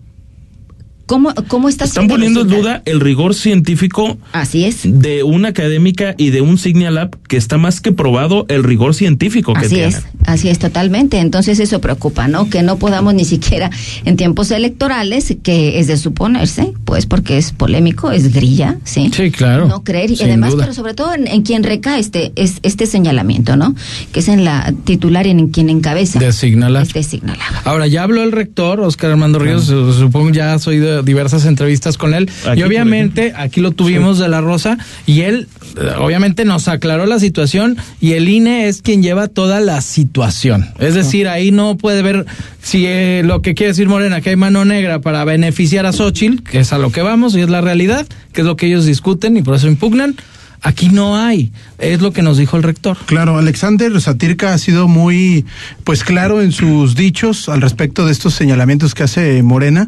[1.08, 4.82] ¿Cómo, cómo está Están poniendo en duda el rigor científico Así es.
[4.84, 8.94] de una académica y de un Signia Lab que está más que probado el rigor
[8.94, 9.88] científico que Así tiene.
[9.88, 11.18] es, así es totalmente.
[11.20, 12.50] Entonces eso preocupa, ¿no?
[12.50, 13.72] Que no podamos ni siquiera
[14.06, 19.10] en tiempos electorales, que es de suponerse, pues porque es polémico, es grilla, ¿sí?
[19.16, 19.68] Sí, claro.
[19.68, 20.64] No creer y además, duda.
[20.66, 23.74] pero sobre todo en, en quien recae este es, este señalamiento, ¿no?
[24.12, 26.20] Que es en la titular y en quien encabeza.
[26.20, 26.84] De Signalab.
[26.84, 27.40] Este Signalab.
[27.64, 30.68] Ahora, ya habló el rector, Oscar Armando Ríos, su- supongo ya has
[31.04, 35.48] diversas entrevistas con él, Aquí, y obviamente aquí lo tuvimos de la Rosa, y él
[35.80, 40.70] eh, obviamente nos aclaró la situación, y el INE es quien lleva toda la situación.
[40.80, 42.26] Es decir, ahí no puede ver
[42.62, 46.44] si eh, lo que quiere decir Morena, que hay mano negra para beneficiar a Xochitl,
[46.44, 48.86] que es a lo que vamos, y es la realidad, que es lo que ellos
[48.86, 50.16] discuten y por eso impugnan.
[50.62, 52.98] Aquí no hay, es lo que nos dijo el rector.
[53.06, 55.46] Claro, Alexander Satirka ha sido muy,
[55.84, 59.88] pues claro en sus dichos al respecto de estos señalamientos que hace Morena.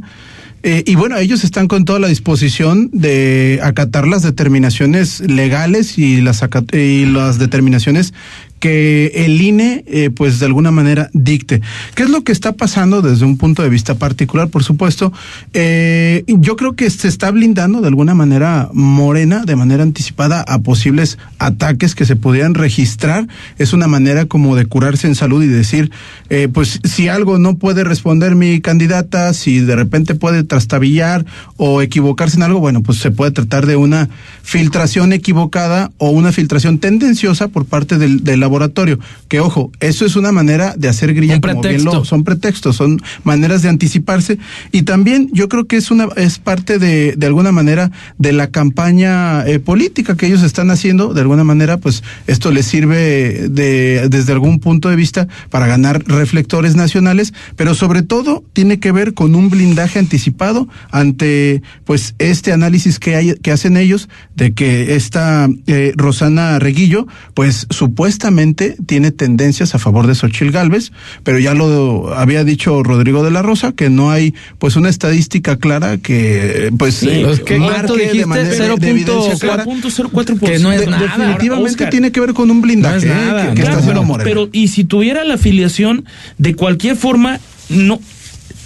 [0.64, 6.22] Eh, y bueno, ellos están con toda la disposición de acatar las determinaciones legales y
[6.22, 6.44] las,
[6.74, 8.14] y las determinaciones
[8.60, 11.62] que el INE, eh, pues de alguna manera dicte.
[11.96, 14.50] ¿Qué es lo que está pasando desde un punto de vista particular?
[14.50, 15.12] Por supuesto,
[15.54, 20.60] eh, yo creo que se está blindando de alguna manera Morena, de manera anticipada, a
[20.60, 23.28] posibles ataques que se pudieran registrar.
[23.58, 25.92] Es una manera como de curarse en salud y decir,
[26.30, 31.82] eh, pues si algo no puede responder mi candidata, si de repente puede trastabillar o
[31.82, 34.10] equivocarse en algo, bueno, pues se puede tratar de una
[34.44, 39.00] filtración equivocada o una filtración tendenciosa por parte del, del laboratorio.
[39.28, 41.36] Que ojo, eso es una manera de hacer grilla.
[41.36, 44.40] Un como bien lo- son pretextos, son maneras de anticiparse
[44.72, 48.48] y también yo creo que es una es parte de de alguna manera de la
[48.48, 54.08] campaña eh, política que ellos están haciendo, de alguna manera pues esto les sirve de
[54.10, 59.14] desde algún punto de vista para ganar reflectores nacionales, pero sobre todo tiene que ver
[59.14, 64.96] con un blindaje anticipado ante pues este análisis que hay que hacen ellos de que
[64.96, 68.39] esta eh, Rosana Reguillo pues supuestamente
[68.86, 70.92] tiene tendencias a favor de Xochil Gálvez,
[71.24, 75.58] pero ya lo había dicho Rodrigo de la Rosa que no hay pues una estadística
[75.58, 78.18] clara que pues eh, Pues, ¿qué- cuánto marque dijiste?
[78.20, 79.66] de manera Cero de punto evidencia cuatro- clara.
[79.66, 80.40] 0.04%.
[80.46, 81.04] Que no es De- nada.
[81.18, 81.90] definitivamente Oscar.
[81.90, 84.02] tiene que ver con un blindaje No es eh, nada, que, que no está.
[84.02, 84.24] Morena.
[84.24, 86.06] Pero, y si tuviera la afiliación,
[86.38, 88.00] de cualquier forma, no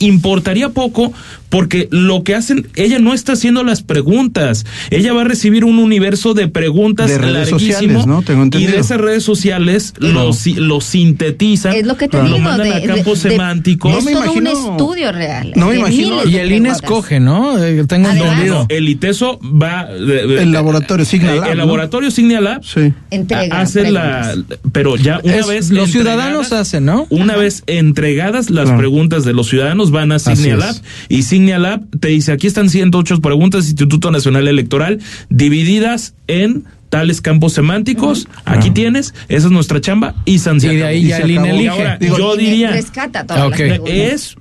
[0.06, 1.12] importaría poco
[1.50, 5.78] porque lo que hacen, ella no está haciendo las preguntas, ella va a recibir un
[5.78, 8.22] universo de preguntas De redes larguísimo, sociales, ¿no?
[8.24, 8.72] Tengo y entendido.
[8.74, 12.68] de esas redes sociales lo, si- lo sintetizan, Es lo que te lo digo, mandan
[12.70, 13.96] de- a de- campos de- semánticos.
[14.00, 15.54] es me todo imagino- un estudio real.
[15.56, 17.64] No me imagino- Y el INE escoge, ¿no?
[17.64, 18.66] Eh, Tengo Además- entendido.
[18.70, 19.86] El ITESO va...
[19.86, 21.66] de- de- El laboratorio Signa eh, Lab, El ¿no?
[21.66, 22.94] laboratorio Signia Lab Sí.
[23.12, 24.34] Entrega hace la...
[24.72, 25.70] Pero ya una Es- vez...
[25.72, 27.06] los ciudadanos hacen, ¿no?
[27.10, 28.78] Una vez entregadas las Claro.
[28.80, 30.58] preguntas de los ciudadanos van a Signia.
[30.58, 30.76] Lab
[31.08, 37.22] y Signia Lab te dice, aquí están 108 preguntas Instituto Nacional Electoral divididas en tales
[37.22, 41.32] campos semánticos, aquí tienes, esa es nuestra chamba y San Y de ahí ya el
[41.32, 41.70] INE elige.
[41.70, 44.36] Ahora, Digo, yo diría, Rescata todas Ah, las es,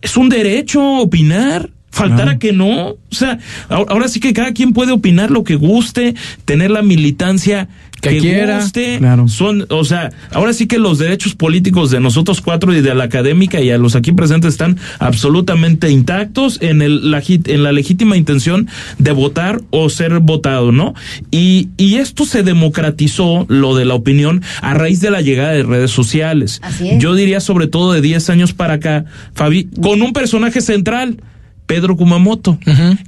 [0.00, 1.70] es un derecho opinar.
[1.92, 2.90] Faltara que no.
[2.90, 6.82] O sea, ahora ahora sí que cada quien puede opinar lo que guste, tener la
[6.82, 7.68] militancia
[8.00, 8.60] Que que, quiera.
[8.60, 8.98] guste.
[8.98, 9.28] Claro.
[9.28, 13.04] Son, o sea, ahora sí que los derechos políticos de nosotros cuatro y de la
[13.04, 18.16] académica y a los aquí presentes están absolutamente intactos en el la, en la legítima
[18.16, 20.94] intención de votar o ser votado, ¿no?
[21.30, 25.62] Y, y esto se democratizó, lo de la opinión, a raíz de la llegada de
[25.62, 26.60] redes sociales.
[26.62, 27.02] Así es.
[27.02, 31.18] Yo diría sobre todo de 10 años para acá, Fabi, con un personaje central.
[31.66, 32.58] Pedro Kumamoto,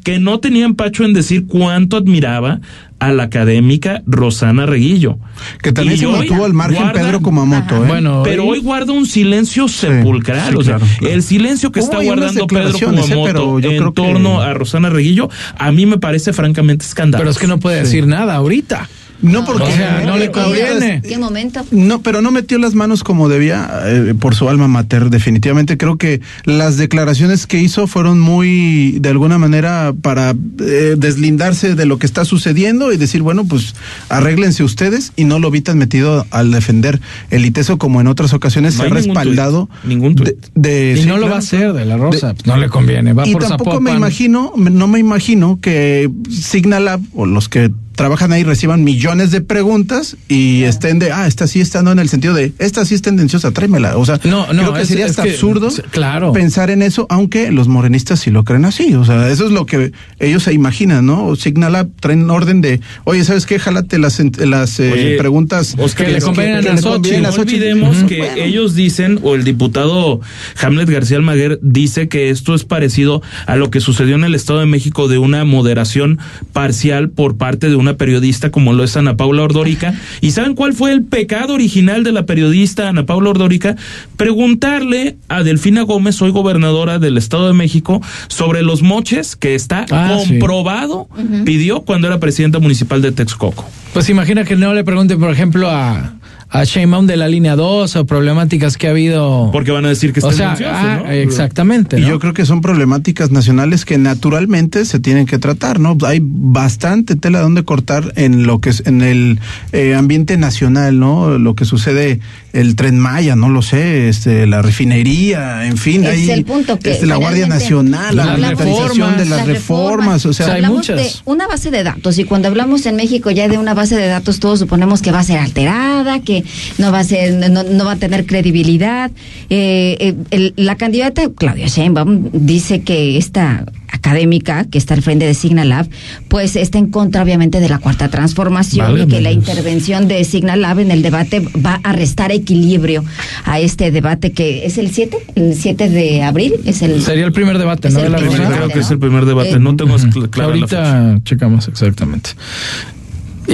[0.04, 2.60] que no tenía empacho en decir cuánto admiraba
[3.02, 5.18] a la académica Rosana Reguillo.
[5.62, 7.88] Que también se mantuvo al margen guarda- Pedro Kumamoto, ¿eh?
[7.88, 10.50] Bueno, pero hoy guarda un silencio sepulcral.
[10.52, 11.14] sí, o sea, claro, claro.
[11.14, 12.80] el silencio que Hubo está guardando Pedro ¿eh?
[12.80, 17.22] Kumamoto yo en que- torno a Rosana Reguillo, a mí me parece francamente escandaloso.
[17.22, 18.88] pero es que no puede decir nada ahorita.
[19.22, 21.00] No porque O sea, no le conviene.
[21.02, 21.64] ¿Qué momento?
[21.70, 25.10] No, pero no metió las manos como debía eh, por su alma mater.
[25.10, 31.74] Definitivamente creo que las declaraciones que hizo fueron muy, de alguna manera, para eh, deslindarse
[31.74, 33.74] de lo que está sucediendo y decir, bueno, pues
[34.08, 38.32] arréglense ustedes y no lo vi tan metido al defender el ITESO como en otras
[38.32, 39.68] ocasiones No se ha respaldado.
[39.82, 40.36] tuit, ningún tuit.
[40.54, 42.28] de, de- Y sí, no lo claro, va a hacer de la Rosa.
[42.28, 43.12] De- pues no le conviene.
[43.12, 43.84] Va y por tampoco Zapopan.
[43.84, 49.40] me imagino, no me imagino que Signalab o los que trabajan ahí reciban millones de
[49.40, 52.94] preguntas y estén de, ah, esta sí está, no en el sentido de, esta sí
[52.94, 53.96] es tendenciosa, tráemela.
[53.98, 56.32] O sea, No, no, creo que es- sería es hasta que- absurdo claro.
[56.32, 58.94] pensar en eso, aunque los morenistas sí lo creen así.
[58.94, 61.36] O sea, eso es lo que ellos se imaginan, ¿no?
[61.36, 63.58] Signalab traen orden de, oye, ¿sabes qué?
[63.58, 67.22] Jálate las, las eh, preguntas Oscar, Que le convienen a Xochitl.
[67.22, 70.20] No olvidemos que ellos dicen, o el diputado
[70.60, 74.60] Hamlet García Almaguer dice que esto es parecido a lo que sucedió en el Estado
[74.60, 76.18] de México de una moderación
[76.52, 79.92] parcial por parte de una periodista como lo es Ana Paula Ordórica.
[80.20, 83.76] ¿Y saben cuál fue el pecado original de la periodista Ana Paula Ordórica?
[84.16, 89.84] Preguntarle a Delfina Gómez, hoy gobernadora del Estado de México, sobre los moches que está
[89.90, 90.30] Ah, sí.
[90.38, 91.08] comprobado,
[91.44, 93.68] pidió cuando era presidenta municipal de Texcoco.
[93.92, 96.14] Pues imagina que no le pregunten, por ejemplo, a,
[96.52, 99.48] a Sheinbaum de la línea 2 o problemáticas que ha habido.
[99.52, 101.10] Porque van a decir que está o sea, denuncioso, ah, ¿no?
[101.10, 101.98] exactamente.
[101.98, 102.08] Y ¿no?
[102.08, 105.96] yo creo que son problemáticas nacionales que naturalmente se tienen que tratar, ¿no?
[106.04, 109.40] Hay bastante tela donde cortar en lo que es en el
[109.72, 111.38] eh, ambiente nacional, ¿no?
[111.38, 112.20] Lo que sucede
[112.52, 116.78] el tren Maya, no lo sé, este la refinería, en fin, Es hay el punto
[116.78, 120.56] que este, la Guardia Nacional, la reformas, de las, las reformas, o sea, O sea,
[120.56, 120.96] hay muchas.
[120.96, 124.06] de una base de datos y cuando hablamos en México ya de una base de
[124.06, 126.44] datos todos suponemos que va a ser alterada, que
[126.78, 129.10] no va a ser, no, no va a tener credibilidad.
[129.50, 135.26] Eh, eh, el- la candidata Claudia Sheinbaum dice que esta académica que está al frente
[135.26, 135.86] de Signalab,
[136.28, 140.80] pues está en contra obviamente de la cuarta transformación y que la intervención de Signalab
[140.80, 143.04] en el debate va a restar equilibrio
[143.44, 147.32] a este debate que es el 7, el 7 de abril, es el Sería el
[147.32, 147.98] primer debate, ¿no?
[147.98, 148.56] el De la primer debate.
[148.56, 149.50] Creo que es el primer debate.
[149.50, 150.06] Eh, no tengo Ujú.
[150.06, 150.98] cl- clara la fecha.
[151.02, 152.30] Ahorita checamos exactamente.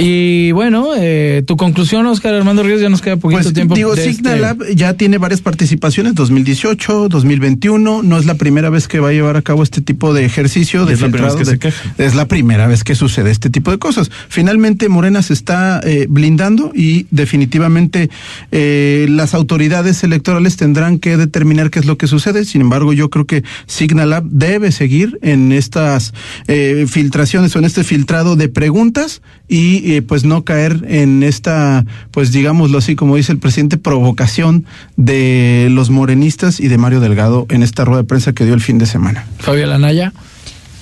[0.01, 3.75] Y bueno, eh, tu conclusión, Oscar Armando Ríos, ya nos queda poquito Pues tiempo.
[3.75, 8.87] digo, de este- Signalab ya tiene varias participaciones, 2018, 2021, no es la primera vez
[8.87, 11.37] que va a llevar a cabo este tipo de ejercicio de Es la primera filtrado
[11.49, 11.95] vez que de- se queja.
[12.03, 14.09] Es la primera vez que sucede este tipo de cosas.
[14.29, 18.09] Finalmente, Morena se está eh, blindando y definitivamente
[18.51, 22.45] eh, las autoridades electorales tendrán que determinar qué es lo que sucede.
[22.45, 26.13] Sin embargo, yo creo que Signalab debe seguir en estas
[26.47, 31.85] eh, filtraciones o en este filtrado de preguntas y eh, pues no caer en esta,
[32.11, 34.65] pues digámoslo así, como dice el presidente, provocación
[34.97, 38.61] de los morenistas y de Mario Delgado en esta rueda de prensa que dio el
[38.61, 39.25] fin de semana.
[39.39, 40.13] Fabiola Naya.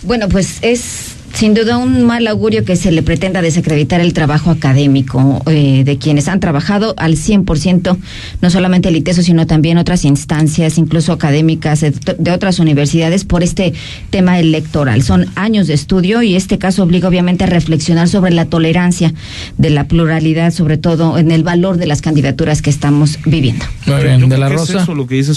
[0.04, 4.50] Bueno, pues es sin duda un mal augurio que se le pretenda desacreditar el trabajo
[4.50, 7.96] académico eh, de quienes han trabajado al 100%,
[8.42, 13.44] no solamente el ITESO, sino también otras instancias, incluso académicas de, de otras universidades, por
[13.44, 13.74] este
[14.10, 15.04] tema electoral.
[15.04, 19.14] Son años de estudio y este caso obliga obviamente a reflexionar sobre la tolerancia
[19.60, 23.64] de la pluralidad, sobre todo en el valor de las candidaturas que estamos viviendo.
[23.86, 24.82] Muy bien, de la es Rosa.
[24.82, 25.36] eso lo que dice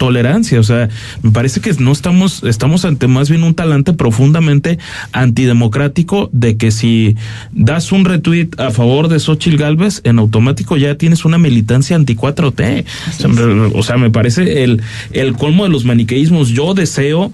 [0.00, 0.58] tolerancia.
[0.58, 0.88] O sea,
[1.22, 4.78] me parece que no estamos, estamos ante más bien un talante profundamente
[5.12, 7.16] antidemocrático de que si
[7.52, 12.14] das un retweet a favor de Xochitl Galvez, en automático ya tienes una militancia anti
[12.16, 12.84] 4T.
[13.08, 14.80] O sea, me- o sea, me parece el,
[15.12, 16.48] el colmo de los maniqueísmos.
[16.48, 17.32] Yo deseo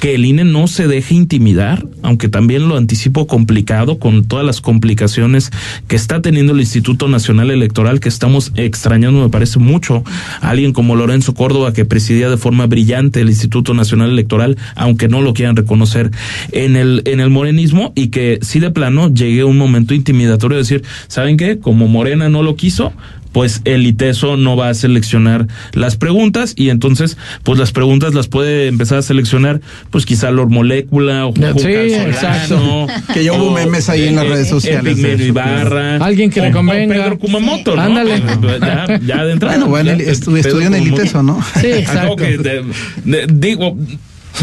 [0.00, 4.60] que el INE no se deje intimidar, aunque también lo anticipo complicado con todas las
[4.60, 5.50] complicaciones
[5.88, 10.04] que está teniendo el Instituto Nacional Electoral, que estamos extrañando, me parece mucho,
[10.40, 15.08] a alguien como Lorenzo Córdoba, que presidía de forma brillante el Instituto Nacional Electoral, aunque
[15.08, 16.10] no lo quieran reconocer
[16.52, 20.62] en el, en el morenismo, y que sí de plano llegue un momento intimidatorio de
[20.62, 21.58] decir, ¿saben qué?
[21.58, 22.92] Como Morena no lo quiso,
[23.36, 28.28] pues el ITESO no va a seleccionar las preguntas y entonces pues las preguntas las
[28.28, 32.86] puede empezar a seleccionar pues quizá Lord Molécula o sí, Solano, exacto.
[33.12, 36.46] Que ya hubo o, memes ahí en las redes sociales eso, Ibarra Alguien que le
[36.46, 36.94] o- o convenga.
[36.94, 37.82] Pedro Kumamoto ¿no?
[37.82, 38.22] Ándale.
[38.58, 40.86] ya, ya de entrada Bueno, bueno, ya, él estu- Pedro estudió en el.
[40.88, 41.42] ITESO, ¿no?
[41.60, 42.08] Sí, Ah, exacto.
[42.08, 42.64] no, que de-
[43.04, 43.76] de- digo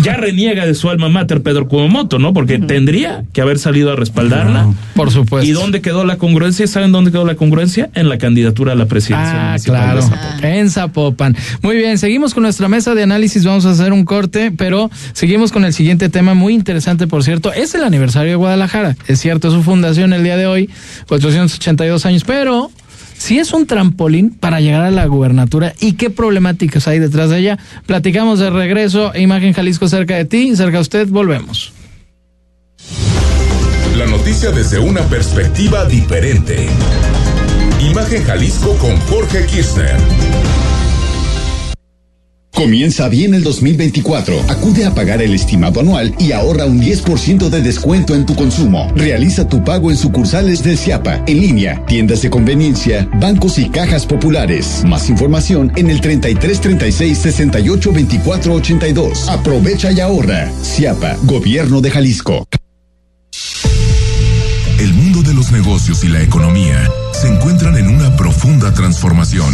[0.02, 2.34] ya reniega de su alma mater Pedro Kumamoto, ¿no?
[2.34, 4.74] Porque tendría que haber salido a respaldarla.
[4.96, 5.48] Por supuesto.
[5.50, 6.66] ¿Y dónde quedó la congruencia?
[6.68, 7.90] ¿Saben dónde quedó la congruencia?
[7.94, 9.54] En la candidatura a la presidencia.
[9.54, 9.98] Ah, claro.
[9.98, 10.44] de Zapopan.
[10.44, 11.38] En Zapopan.
[11.62, 13.46] Muy bien, seguimos con nuestra mesa de análisis.
[13.46, 17.54] Vamos a hacer un corte, pero seguimos con el siguiente tema muy interesante, por cierto.
[17.54, 18.96] Es el aniversario de Guadalajara.
[19.08, 20.70] Es cierto, es su fundación el día de hoy,
[21.08, 22.72] 482 años, pero
[23.24, 27.40] si es un trampolín para llegar a la gubernatura y qué problemáticas hay detrás de
[27.40, 27.60] ella.
[27.86, 29.14] Platicamos de regreso.
[29.16, 31.08] Imagen Jalisco cerca de ti, cerca de usted.
[31.08, 31.72] Volvemos.
[33.98, 36.68] La noticia desde una perspectiva diferente.
[37.80, 39.96] Imagen Jalisco con Jorge Kirchner.
[42.54, 44.40] Comienza bien el 2024.
[44.48, 48.92] Acude a pagar el estimado anual y ahorra un 10% de descuento en tu consumo.
[48.96, 54.06] Realiza tu pago en sucursales del CIAPA, en línea, tiendas de conveniencia, bancos y cajas
[54.06, 54.84] populares.
[54.86, 59.30] Más información en el 33 36 68 24 82.
[59.30, 60.52] Aprovecha y ahorra.
[60.62, 62.48] CIAPA, Gobierno de Jalisco.
[64.80, 69.54] El mundo de los negocios y la economía se encuentran en una profunda transformación.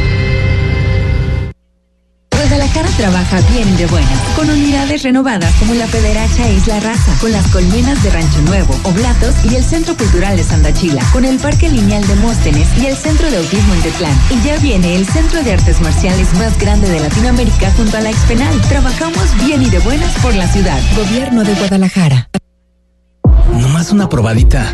[2.51, 7.31] Guadalajara trabaja bien y de buenas, con unidades renovadas como la Federacha Isla Raza, con
[7.31, 11.69] las colmenas de Rancho Nuevo, Oblatos y el Centro Cultural de Sandachila, con el Parque
[11.69, 14.13] Lineal de Móstenes y el Centro de Autismo en Tetlán.
[14.31, 18.09] Y ya viene el Centro de Artes Marciales más grande de Latinoamérica junto a la
[18.09, 18.53] Expenal.
[18.67, 20.81] Trabajamos bien y de buenas por la ciudad.
[20.97, 22.29] Gobierno de Guadalajara.
[23.53, 24.73] Nomás una probadita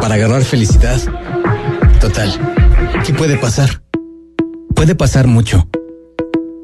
[0.00, 0.98] para agarrar felicidad.
[2.00, 2.32] Total,
[3.04, 3.82] ¿qué puede pasar?
[4.74, 5.68] Puede pasar mucho.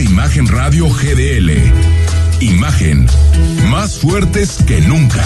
[0.00, 1.50] Imagen Radio GDL.
[2.40, 3.06] Imagen,
[3.68, 5.22] más fuertes que nunca.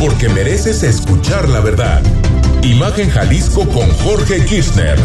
[0.00, 2.02] Porque mereces escuchar la verdad.
[2.62, 4.98] Imagen Jalisco con Jorge Kirchner.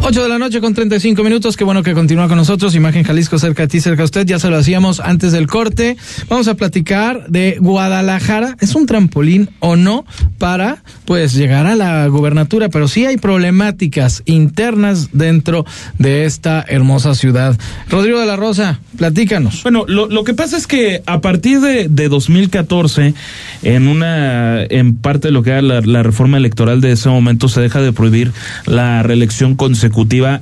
[0.00, 1.56] 8 de la noche con 35 minutos.
[1.56, 2.74] Qué bueno que continúa con nosotros.
[2.74, 4.26] Imagen Jalisco cerca de ti, cerca de usted.
[4.26, 5.96] Ya se lo hacíamos antes del corte.
[6.28, 8.56] Vamos a platicar de Guadalajara.
[8.60, 10.06] ¿Es un trampolín o no
[10.38, 12.70] para pues llegar a la gubernatura?
[12.70, 15.66] Pero sí hay problemáticas internas dentro
[15.98, 17.58] de esta hermosa ciudad.
[17.90, 19.62] Rodrigo de la Rosa, platícanos.
[19.64, 23.14] Bueno, lo, lo que pasa es que a partir de, de 2014,
[23.62, 27.48] en una, en parte de lo que era la, la reforma electoral de ese momento,
[27.48, 28.32] se deja de prohibir
[28.64, 29.87] la reelección consecutiva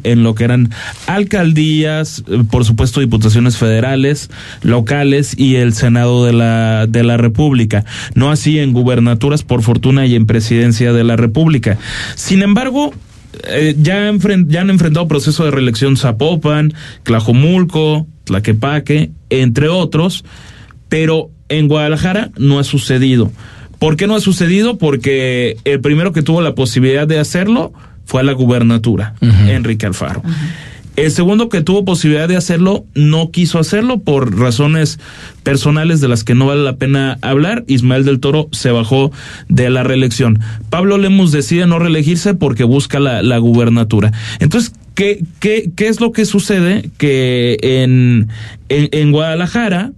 [0.04, 0.70] en lo que eran
[1.06, 4.30] alcaldías, eh, por supuesto diputaciones federales,
[4.62, 7.84] locales y el Senado de la, de la República.
[8.14, 11.78] No así en gubernaturas, por fortuna, y en presidencia de la República.
[12.14, 12.92] Sin embargo,
[13.48, 16.72] eh, ya, enfren- ya han enfrentado proceso de reelección Zapopan,
[17.02, 20.24] Tlajomulco, Tlaquepaque, entre otros,
[20.88, 23.30] pero en Guadalajara no ha sucedido.
[23.78, 24.78] ¿Por qué no ha sucedido?
[24.78, 27.72] Porque el primero que tuvo la posibilidad de hacerlo
[28.06, 30.22] fue a la gubernatura, Enrique Alfaro.
[30.96, 34.98] El segundo que tuvo posibilidad de hacerlo no quiso hacerlo por razones
[35.42, 37.64] personales de las que no vale la pena hablar.
[37.66, 39.12] Ismael del Toro se bajó
[39.48, 40.40] de la reelección.
[40.70, 44.10] Pablo Lemus decide no reelegirse porque busca la, la gubernatura.
[44.40, 46.88] Entonces, ¿qué, qué, ¿qué es lo que sucede?
[46.96, 48.28] Que en,
[48.70, 49.92] en, en Guadalajara,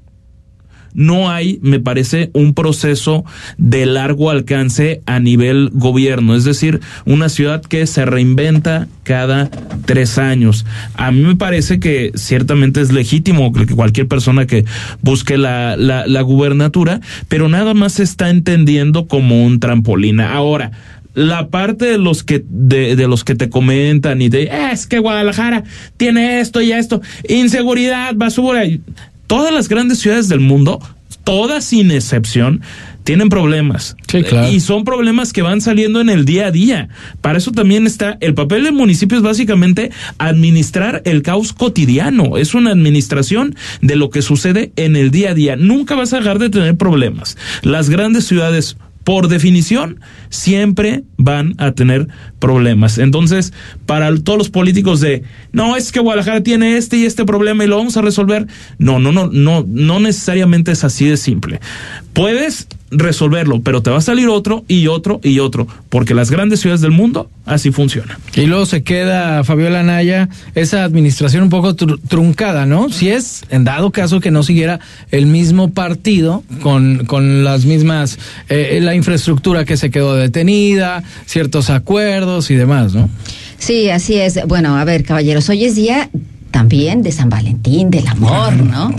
[0.94, 3.24] no hay, me parece, un proceso
[3.56, 9.50] de largo alcance a nivel gobierno, es decir, una ciudad que se reinventa cada
[9.84, 10.66] tres años.
[10.94, 14.64] A mí me parece que ciertamente es legítimo que cualquier persona que
[15.02, 20.20] busque la, la, la gubernatura, pero nada más se está entendiendo como un trampolín.
[20.20, 20.72] Ahora,
[21.14, 24.86] la parte de los que de, de los que te comentan y de "Eh, es
[24.86, 25.64] que Guadalajara
[25.96, 28.62] tiene esto y esto, inseguridad, basura,
[29.28, 30.80] todas las grandes ciudades del mundo,
[31.22, 32.62] todas sin excepción,
[33.04, 33.96] tienen problemas.
[34.50, 36.88] Y son problemas que van saliendo en el día a día.
[37.22, 42.36] Para eso también está el papel del municipio es básicamente administrar el caos cotidiano.
[42.36, 45.56] Es una administración de lo que sucede en el día a día.
[45.56, 47.38] Nunca vas a dejar de tener problemas.
[47.62, 48.76] Las grandes ciudades
[49.08, 52.98] por definición, siempre van a tener problemas.
[52.98, 53.54] Entonces,
[53.86, 57.68] para todos los políticos de, no, es que Guadalajara tiene este y este problema y
[57.68, 58.46] lo vamos a resolver.
[58.76, 61.58] No, no, no, no, no necesariamente es así de simple.
[62.12, 66.60] Puedes resolverlo, pero te va a salir otro y otro y otro, porque las grandes
[66.60, 68.16] ciudades del mundo así funcionan.
[68.34, 72.88] Y luego se queda Fabiola Naya esa administración un poco tru- truncada, ¿no?
[72.88, 74.80] Si es, en dado caso, que no siguiera
[75.10, 78.18] el mismo partido con, con las mismas,
[78.48, 83.08] eh, la infraestructura que se quedó detenida, ciertos acuerdos y demás, ¿no?
[83.58, 84.38] Sí, así es.
[84.46, 86.08] Bueno, a ver, caballeros, hoy es día
[86.50, 88.94] también de San Valentín, del amor, ¿no?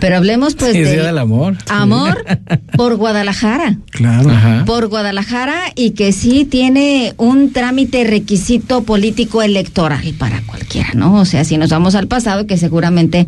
[0.00, 1.56] Pero hablemos pues Sí, es de Día del amor.
[1.68, 2.24] amor
[2.76, 3.78] por Guadalajara.
[3.90, 4.30] Claro.
[4.66, 11.14] Por Guadalajara y que sí tiene un trámite requisito político electoral para cualquiera, ¿no?
[11.20, 13.26] O sea, si nos vamos al pasado, que seguramente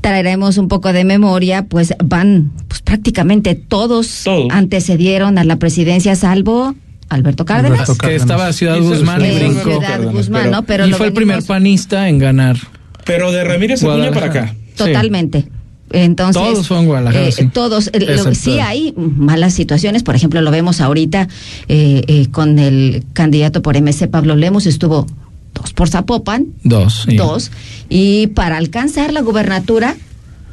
[0.00, 6.74] traeremos un poco de memoria, pues van, pues prácticamente todos antecedieron a la presidencia, salvo
[7.08, 7.90] Alberto Cárdenas.
[7.98, 9.62] Que estaba Ciudad Guzmán y Eh, brincó.
[9.80, 10.62] Ciudad Guzmán, ¿no?
[10.64, 12.56] Pero y fue el primer panista en ganar.
[13.04, 14.54] Pero de Ramírez Acuña para acá.
[14.76, 15.46] Totalmente.
[15.90, 17.46] Entonces, Todos fueron Guadalajara, eh, sí.
[17.52, 21.28] Todos, lo- sí hay malas situaciones, por ejemplo, lo vemos ahorita
[21.68, 25.06] eh, eh, con el candidato por MC, Pablo Lemos, estuvo
[25.54, 27.04] dos por Zapopan, Dos.
[27.08, 27.16] sí.
[27.16, 27.50] dos,
[27.88, 29.96] y para alcanzar la gubernatura,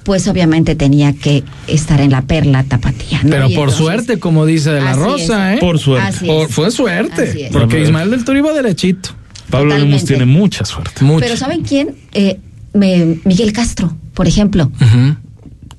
[0.03, 3.21] pues obviamente tenía que estar en la perla tapatía.
[3.23, 3.29] ¿no?
[3.31, 5.57] Pero Y por entonces- suerte, como dice de la Rosa, es.
[5.57, 5.61] ¿eh?
[5.61, 6.25] Por suerte.
[6.25, 7.49] Por- fue suerte.
[7.51, 9.09] Porque Ismael del Toro iba derechito.
[9.49, 10.07] Pablo Lemos Totalmente.
[10.07, 11.03] tiene mucha suerte.
[11.05, 11.19] Mucho.
[11.25, 11.95] Pero ¿saben quién?
[12.13, 12.39] Eh,
[12.73, 14.71] me- Miguel Castro, por ejemplo.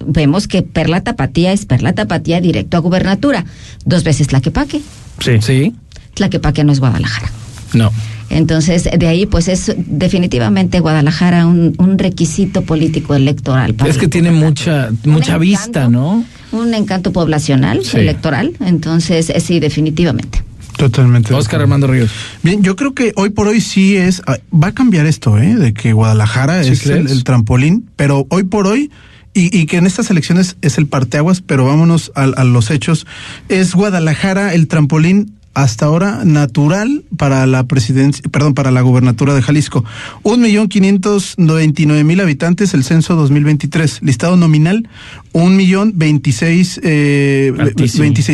[0.07, 3.45] Vemos que Perla Tapatía es Perla Tapatía directo a gubernatura.
[3.87, 4.80] Dos veces Tlaquepaque.
[5.20, 5.32] Sí.
[5.41, 5.74] Sí.
[6.14, 7.30] Tlaquepaque no es Guadalajara.
[7.72, 7.91] No.
[8.30, 13.74] Entonces, de ahí, pues es definitivamente Guadalajara un, un requisito político electoral.
[13.74, 16.24] para Es que tiene mucha, mucha vista, ¿no?
[16.53, 17.99] Un encanto poblacional, Sí.
[17.99, 18.53] electoral.
[18.61, 20.43] Entonces, eh, sí, definitivamente.
[20.77, 21.33] Totalmente.
[21.35, 21.61] Oscar.
[21.61, 22.11] Armando Ríos.
[22.43, 25.55] Bien, yo creo que hoy por hoy sí es, ah, va a cambiar esto, ¿eh?
[25.57, 28.91] De que Guadalajara ¿Sí es el, trampolín, pero hoy por hoy,
[29.33, 33.07] y, y que en estas elecciones es el parteaguas, pero vámonos a, a los hechos,
[33.49, 39.43] es Guadalajara el trampolín hasta ahora natural para la presidencia, perdón, para la gubernatura de
[39.43, 39.85] Jalisco.
[40.22, 44.03] Un millón quinientos veintinueve mil habitantes, el censo 2023.
[44.03, 44.89] Listado nominal,
[45.33, 47.53] un millón veintiséis, eh,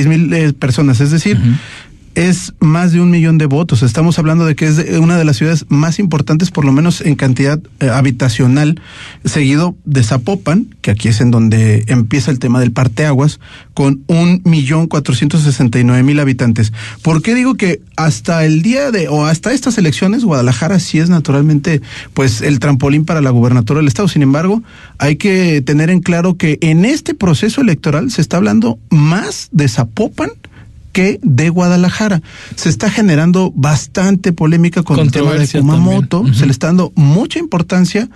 [0.07, 1.01] mil eh, personas.
[1.01, 1.39] Es decir,
[2.15, 3.83] es más de un millón de votos.
[3.83, 7.15] Estamos hablando de que es una de las ciudades más importantes, por lo menos en
[7.15, 8.81] cantidad eh, habitacional,
[9.25, 13.39] seguido de Zapopan, que aquí es en donde empieza el tema del parteaguas,
[13.75, 16.73] con un millón cuatrocientos sesenta y nueve mil habitantes.
[17.03, 21.11] ¿Por qué digo que hasta el día de, o hasta estas elecciones, Guadalajara sí es
[21.11, 21.81] naturalmente,
[22.15, 24.09] pues, el trampolín para la gubernatura del Estado?
[24.09, 24.63] Sin embargo,
[24.99, 29.69] hay que tener en claro que en este proceso electoral se está hablando más de
[29.69, 30.31] Zapopan
[30.93, 32.21] que de Guadalajara.
[32.57, 36.25] Se está generando bastante polémica con el tema de Kumamoto.
[36.35, 38.09] Se le está dando mucha importancia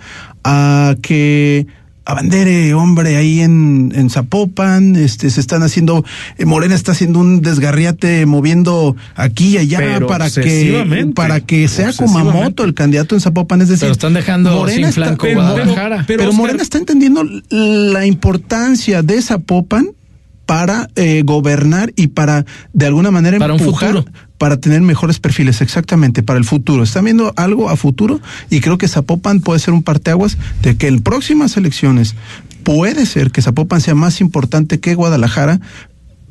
[0.43, 1.67] a que
[2.07, 6.05] abandere hombre ahí en, en Zapopan, este, se están haciendo,
[6.37, 11.67] eh, Morena está haciendo un desgarriate moviendo aquí y allá Pero para que, para que
[11.67, 11.91] sea.
[11.93, 15.41] Kumamoto el candidato en Zapopan, es decir, Pero están dejando Morena sin está- flanco pero-
[15.41, 16.03] Guadalajara.
[16.05, 19.87] pero, Pero, Oscar- Morena está entendiendo la importancia de Zapopan
[20.45, 24.05] para eh, gobernar y para de alguna manera Para empujar
[24.37, 26.83] para tener mejores perfiles, exactamente, para el futuro.
[26.83, 28.19] Están viendo algo a futuro
[28.49, 32.15] y creo que Zapopan puede ser un parteaguas de que en próximas elecciones
[32.63, 35.61] puede ser que Zapopan sea más importante que Guadalajara.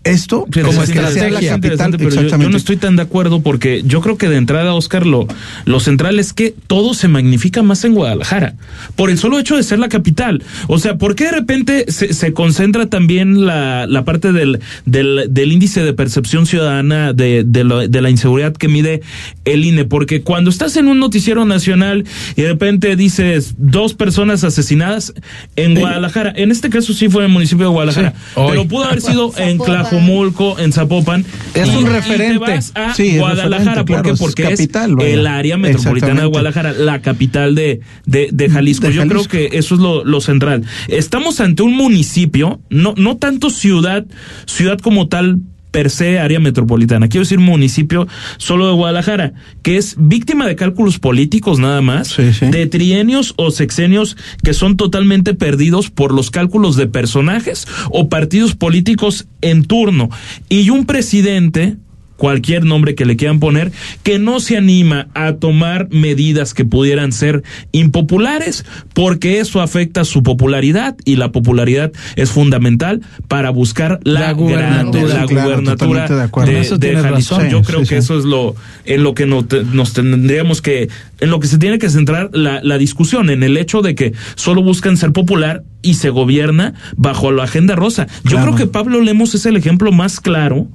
[0.05, 3.41] Esto Pero como es que sea la capital, pero yo- no estoy tan de acuerdo
[3.41, 5.27] porque yo creo que de entrada, Oscar, lo,
[5.65, 8.55] lo central es que todo se magnifica más en Guadalajara,
[8.97, 10.43] por el solo hecho de ser la capital.
[10.69, 15.27] O sea, ¿por qué de repente se, se concentra también la, la parte del, del,
[15.31, 19.01] del índice de percepción ciudadana de, de, lo- de la inseguridad que mide
[19.47, 19.87] el INE?
[19.87, 22.05] Porque cuando estás en un noticiero nacional
[22.37, 25.15] y de repente dices dos personas asesinadas
[25.57, 28.85] en Guadalajara, en este caso sí fue en el municipio de Guadalajara, Sí, pero pudo
[28.85, 29.94] haber sido en Zapopan.
[29.99, 31.25] Tlajomulco, en Zapopan.
[31.55, 32.39] Es y- un y te referente.
[32.39, 33.85] vas a Sí, Guadalajara.
[33.85, 33.93] ¿Por qué?
[33.93, 35.09] claro, es Porque capital, es vaya.
[35.15, 36.27] el área metropolitana de.
[36.27, 38.87] Guadalajara, la capital de, de, de Jalisco.
[38.87, 40.65] De Yo creo que eso es lo, lo central.
[40.89, 44.05] Estamos ante un municipio, no, no tanto ciudad,
[44.47, 45.39] ciudad como tal
[45.75, 48.07] per se área metropolitana, quiero decir municipio
[48.37, 52.47] solo de Guadalajara, que es víctima de cálculos políticos nada más, Sí, sí.
[52.47, 58.55] de trienios o sexenios que son totalmente perdidos por los cálculos de personajes o partidos
[58.55, 60.11] políticos en turno.
[60.49, 61.77] Y un presidente
[62.17, 67.13] cualquier nombre que le quieran poner, que no se anima a tomar medidas que pudieran
[67.13, 67.43] ser
[67.73, 74.33] impopulares, porque eso afecta su popularidad y la popularidad es fundamental para buscar la, La
[74.33, 75.03] gubernatura.
[75.15, 77.49] la Claro, gubernatura totalmente de de, eso razón.
[77.51, 77.99] Yo Sí, creo sí, que sí.
[78.05, 78.55] eso es lo
[78.85, 80.89] en lo que no te- nos tendríamos que
[81.21, 84.13] en lo que se tiene que centrar la, la discusión en el hecho de que
[84.35, 88.07] solo buscan ser popular y se gobierna bajo la agenda rosa.
[88.25, 88.55] Yo Claro.
[88.55, 90.69] creo que Pablo Lemos es el ejemplo más claro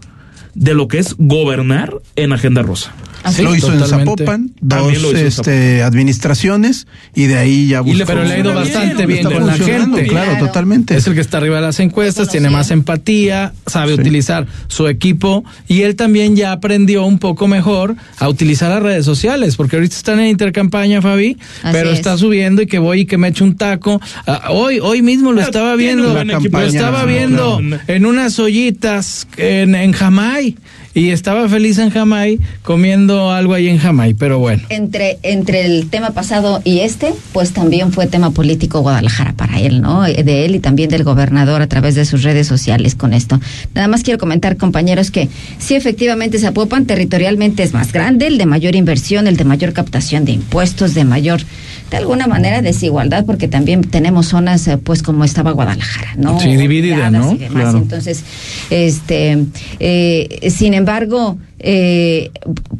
[0.59, 2.93] de lo que es gobernar en agenda rosa.
[3.31, 3.95] Sí, lo hizo totalmente.
[3.95, 8.05] en Zapopan, dos hizo este, administraciones y de ahí ya buscó.
[8.05, 10.07] Pero le ha ido bastante bien con la gente.
[10.07, 10.95] Claro, totalmente.
[10.95, 15.43] Es el que está arriba de las encuestas, tiene más empatía, sabe utilizar su equipo
[15.67, 19.95] y él también ya aprendió un poco mejor a utilizar las redes sociales, porque ahorita
[19.95, 21.99] están en intercampaña, Fabi, Así pero es.
[21.99, 24.01] está subiendo y que voy y que me echo un taco.
[24.25, 29.91] Ah, hoy, hoy mismo lo estaba viendo, lo estaba viendo en unas ollitas en, en
[29.91, 30.55] Jamay
[30.93, 34.63] y estaba feliz en Jamay comiendo algo ahí en Jamay, pero bueno.
[34.69, 39.81] Entre, entre el tema pasado y este, pues también fue tema político Guadalajara para él,
[39.81, 40.03] ¿no?
[40.03, 43.39] De él y también del gobernador a través de sus redes sociales con esto.
[43.73, 48.45] Nada más quiero comentar, compañeros, que sí, efectivamente, Zapopan territorialmente es más grande, el de
[48.45, 51.41] mayor inversión, el de mayor captación de impuestos, de mayor,
[51.89, 56.39] de alguna manera, desigualdad, porque también tenemos zonas, eh, pues como estaba Guadalajara, ¿no?
[56.39, 57.37] Sí, dividida, ¿no?
[57.37, 57.77] Claro.
[57.77, 58.23] Entonces,
[58.69, 59.45] este,
[59.79, 62.31] eh, sin embargo, eh,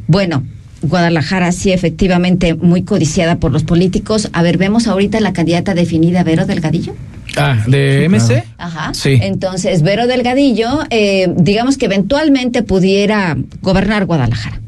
[0.07, 0.43] bueno,
[0.82, 4.30] Guadalajara sí efectivamente muy codiciada por los políticos.
[4.32, 6.95] A ver, vemos ahorita la candidata definida, Vero Delgadillo.
[7.38, 8.43] Ah, de MC.
[8.57, 8.93] Ajá.
[8.93, 9.20] Sí.
[9.22, 14.60] Entonces, Vero Delgadillo, eh, digamos que eventualmente pudiera gobernar Guadalajara.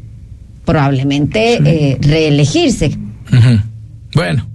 [0.66, 2.98] Probablemente eh, reelegirse.
[3.32, 3.71] Ujú.
[4.14, 4.48] Bueno,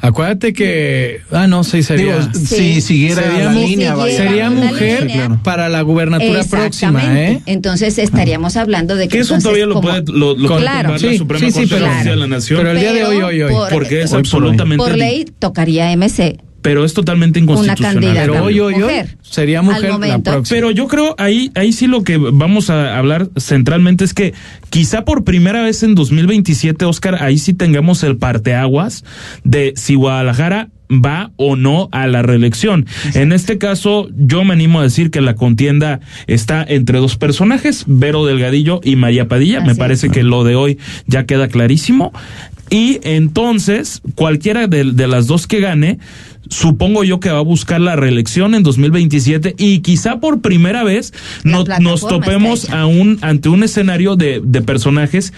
[0.00, 1.20] acuérdate que.
[1.32, 2.18] Ah, no, sí, sería.
[2.18, 4.16] Digo, si siguiera sería, la mu- línea, vaya.
[4.16, 5.40] sería la mujer línea.
[5.42, 7.00] para la gubernatura próxima.
[7.20, 7.40] ¿eh?
[7.46, 10.60] Entonces estaríamos hablando de que Que eso entonces, todavía lo como- puede lo, lo puede
[10.60, 10.90] Claro.
[10.92, 12.58] la Sí, Suprema sí, sí, Corte de pero- Justicia de la Nación.
[12.60, 13.52] pero el día de hoy, hoy, hoy.
[13.52, 14.18] por- porque es hoy.
[14.20, 17.94] absolutamente por ley tocaría MC pero es totalmente inconstitucional.
[17.94, 18.20] candidata.
[18.32, 19.16] Pero hoy, hoy, hoy Mujer.
[19.22, 20.30] sería mujer la momento.
[20.30, 20.56] próxima.
[20.56, 24.34] Pero yo creo ahí, ahí sí lo que vamos a hablar centralmente es que
[24.70, 29.04] quizá por primera vez en 2027, Oscar, ahí sí tengamos el parteaguas
[29.44, 32.86] de si Guadalajara va o no a la reelección.
[33.14, 37.84] En este caso, yo me animo a decir que la contienda está entre dos personajes,
[37.86, 39.60] Vero Delgadillo y María Padilla.
[39.60, 40.12] me parece es.
[40.12, 42.12] que lo de hoy ya queda clarísimo.
[42.70, 45.98] Y entonces, cualquiera de, de las dos que gane,
[46.48, 51.12] supongo yo que va a buscar la reelección en 2027 y quizá por primera vez
[51.44, 55.32] no- nos topemos a un, ante un escenario de, de personajes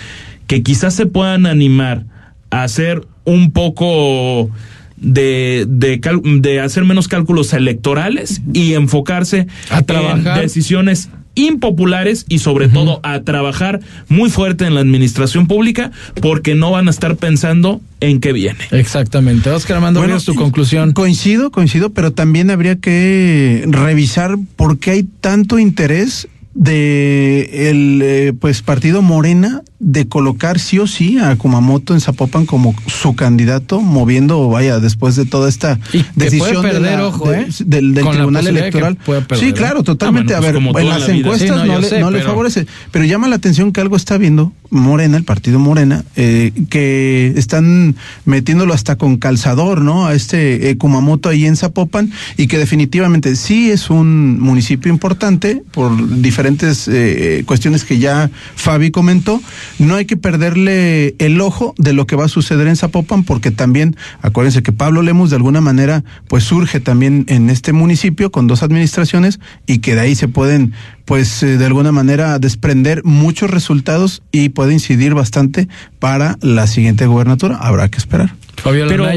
[0.46, 2.04] que quizás se puedan animar
[2.50, 4.50] a hacer un poco
[4.96, 10.36] de, de, cal- de hacer menos cálculos electorales y enfocarse A trabajar.
[10.36, 16.54] en decisiones impopulares y sobre todo a trabajar muy fuerte en la administración pública porque
[16.54, 18.58] no van a estar pensando en qué viene.
[18.70, 19.50] Exactamente.
[19.50, 20.92] Oscar Armando Bueno, tu conclusión.
[20.92, 28.32] Coincido, coincido, pero también habría que revisar por qué hay tanto interés de el eh,
[28.38, 33.80] pues partido Morena de colocar sí o sí a Kumamoto en Zapopan como su candidato
[33.80, 37.46] moviendo vaya después de toda esta Y decisión puede de perder, la- ojo, de- ¿eh?
[37.64, 39.52] del, del tribunal electoral perder, sí ¿eh?
[39.54, 42.00] claro totalmente Ah, bueno, a pues ver en las la encuestas Sí, no, le, sé,
[42.00, 45.58] no le pero- favorece pero llama la atención que algo está viendo Morena el partido
[45.58, 51.56] Morena eh, que están metiéndolo hasta con calzador no a este eh, Kumamoto ahí en
[51.56, 58.30] Zapopan y que definitivamente sí es un municipio importante por diferentes eh, cuestiones que ya
[58.56, 59.40] Fabi comentó.
[59.80, 63.50] No hay que perderle el ojo de lo que va a suceder en Zapopan porque
[63.50, 68.46] también acuérdense que Pablo Lemus de alguna manera pues surge también en este municipio con
[68.46, 70.72] dos administraciones y que de ahí se pueden
[71.06, 75.66] pues eh, de alguna manera desprender muchos resultados y puede incidir bastante
[75.98, 77.56] para la siguiente gobernatura.
[77.56, 78.34] Habrá que esperar.
[78.56, 79.08] Fabiola Pero,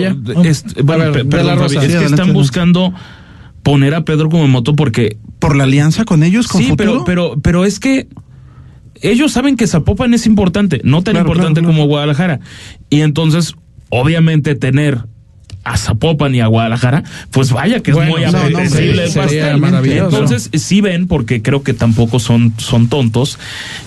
[0.43, 1.66] es- bueno, ver, perdón, la Fabi, Rosa.
[1.66, 2.34] es que adelante, están adelante.
[2.34, 2.93] buscando
[3.64, 7.03] poner a Pedro como moto porque Por la alianza con ellos, con sí, futuro.
[7.03, 8.07] pero, pero, pero es que
[9.04, 12.39] ellos saben que Zapopan es importante, no tan Claro, importante claro, como Guadalajara.
[12.89, 13.56] Y entonces,
[13.89, 14.99] obviamente, tener
[15.64, 19.06] a Zapopan y a Guadalajara, pues vaya que Bueno, es muy no, apetecible.
[19.97, 23.39] Entonces, sí ven, porque creo que tampoco son, son tontos,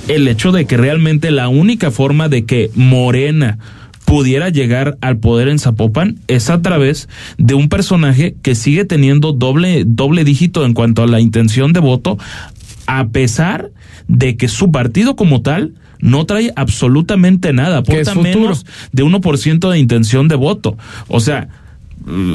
[0.09, 3.59] el hecho de que realmente la única forma de que Morena
[4.07, 7.09] pudiera llegar al poder en Zapopan es a través
[7.39, 11.81] de un personaje que sigue teniendo doble, doble dígito en cuanto a la intención de
[11.81, 12.17] voto,
[12.87, 13.71] a pesar
[14.09, 19.79] de que su partido como tal no trae absolutamente nada, aporta menos de 1% de
[19.79, 20.77] intención de voto.
[21.09, 21.49] O sea,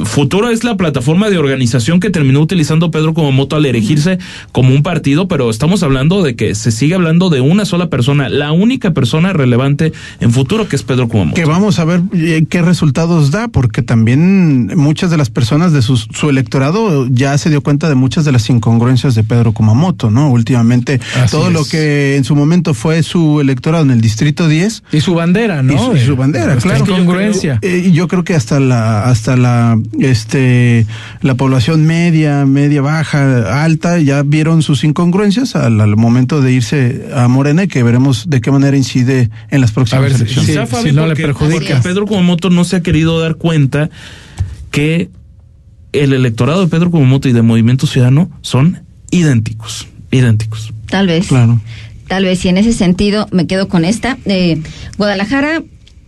[0.04, 4.18] Futuro es la plataforma de organización que terminó utilizando Pedro como moto al erigirse
[4.52, 8.28] como un partido, pero estamos hablando de que se sigue hablando de una sola persona,
[8.28, 11.36] la única persona relevante en Futuro que es Pedro como moto.
[11.36, 15.80] Que vamos a ver eh, qué resultados da, porque también muchas de las personas de
[15.80, 20.10] su, su electorado ya se dio cuenta de muchas de las incongruencias de Pedro Kumamoto,
[20.10, 20.30] ¿no?
[20.30, 24.82] Últimamente, Así todo lo que en su momento fue su electorado en el Distrito 10.
[24.92, 25.86] Y su bandera, Y ¿no?
[25.86, 26.84] su, y su bandera, Esta claro.
[26.84, 27.58] incongruencia.
[27.62, 30.86] Eh, y yo creo que hasta la hasta la la este
[31.20, 37.06] la población media, media baja, alta, ya vieron sus incongruencias al, al momento de irse
[37.14, 40.46] a Morena y que veremos de qué manera incide en las próximas ver si- elecciones.
[40.46, 41.54] si- Quizá, Fabi, si no le porque- perjudica.
[41.74, 43.90] porque Pedro Kumamoto no se ha querido dar cuenta
[44.70, 45.10] que
[45.92, 50.72] el electorado de Pedro Kumamoto y de Movimiento Ciudadano son idénticos, idénticos.
[50.88, 51.26] Tal vez.
[51.26, 51.60] Claro.
[52.08, 54.18] Tal vez, y en ese sentido me quedo con esta.
[54.26, 54.60] Eh,
[54.98, 55.62] Guadalajara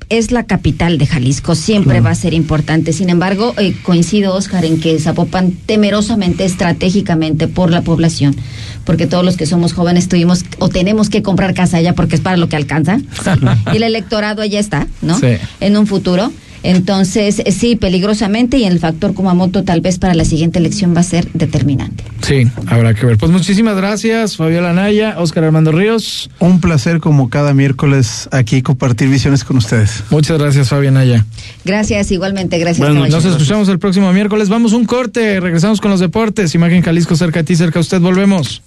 [0.09, 2.93] es la capital de Jalisco, siempre va a ser importante.
[2.93, 8.37] Sin embargo, eh, coincido, Oscar, en que Zapopan temerosamente, estratégicamente por la población,
[8.85, 12.21] porque todos los que somos jóvenes tuvimos o tenemos que comprar casa allá porque es
[12.21, 12.99] para lo que alcanza.
[13.73, 15.19] y el electorado allá está, ¿no?
[15.19, 15.37] Sí.
[15.61, 16.33] En un futuro.
[16.65, 21.05] Entonces, sí, peligrosamente, y el factor Kumamoto tal vez para la siguiente elección va a
[21.05, 22.05] ser determinante.
[22.23, 23.19] Sí, habrá que ver.
[23.19, 26.31] Pues muchísimas gracias, Fabiola Naya, Óscar Armando Ríos.
[26.39, 30.05] Un placer como cada miércoles aquí compartir visiones con ustedes.
[30.09, 31.27] Muchas gracias, Fabián Naya.
[31.67, 32.87] Gracias, igualmente, gracias.
[32.89, 34.49] Bueno, nos escuchamos el próximo miércoles.
[34.49, 36.55] Vamos un corte, regresamos con los deportes.
[36.55, 38.01] Imagen Jalisco cerca de ti, cerca de usted.
[38.01, 38.63] Volvemos.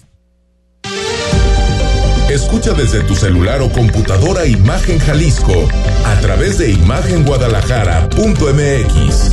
[2.38, 5.68] Escucha desde tu celular o computadora Imagen Jalisco
[6.06, 9.32] a través de imagenguadalajara.mx.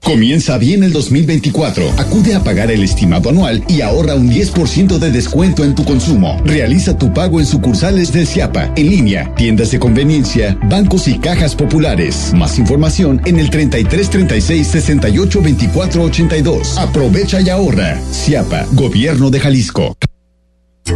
[0.00, 1.84] Comienza bien el 2024.
[1.98, 6.40] Acude a pagar el estimado anual y ahorra un 10% de descuento en tu consumo.
[6.46, 11.54] Realiza tu pago en sucursales del CIAPA, en línea, tiendas de conveniencia, bancos y cajas
[11.54, 12.32] populares.
[12.34, 16.78] Más información en el 33 36 68 24 82.
[16.78, 18.00] Aprovecha y ahorra.
[18.10, 19.94] CIAPA, Gobierno de Jalisco.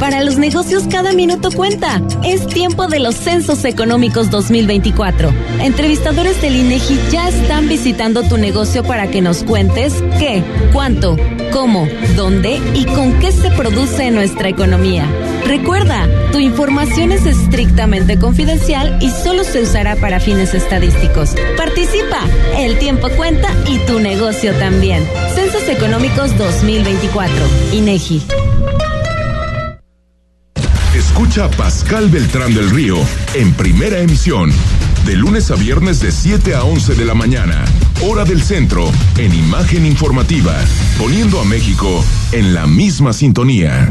[0.00, 2.02] Para los negocios cada minuto cuenta.
[2.22, 5.32] Es tiempo de los Censos Económicos 2024.
[5.60, 11.16] Entrevistadores del INEGI ya están visitando tu negocio para que nos cuentes qué, cuánto,
[11.50, 15.06] cómo, dónde y con qué se produce nuestra economía.
[15.46, 21.34] Recuerda, tu información es estrictamente confidencial y solo se usará para fines estadísticos.
[21.56, 22.20] Participa,
[22.58, 25.06] el tiempo cuenta y tu negocio también.
[25.34, 27.34] Censos Económicos 2024.
[27.72, 28.45] INEGI.
[31.16, 32.98] Escucha a Pascal Beltrán del Río
[33.32, 34.52] en primera emisión,
[35.06, 37.64] de lunes a viernes de 7 a 11 de la mañana,
[38.06, 40.54] hora del centro, en imagen informativa,
[40.98, 43.90] poniendo a México en la misma sintonía.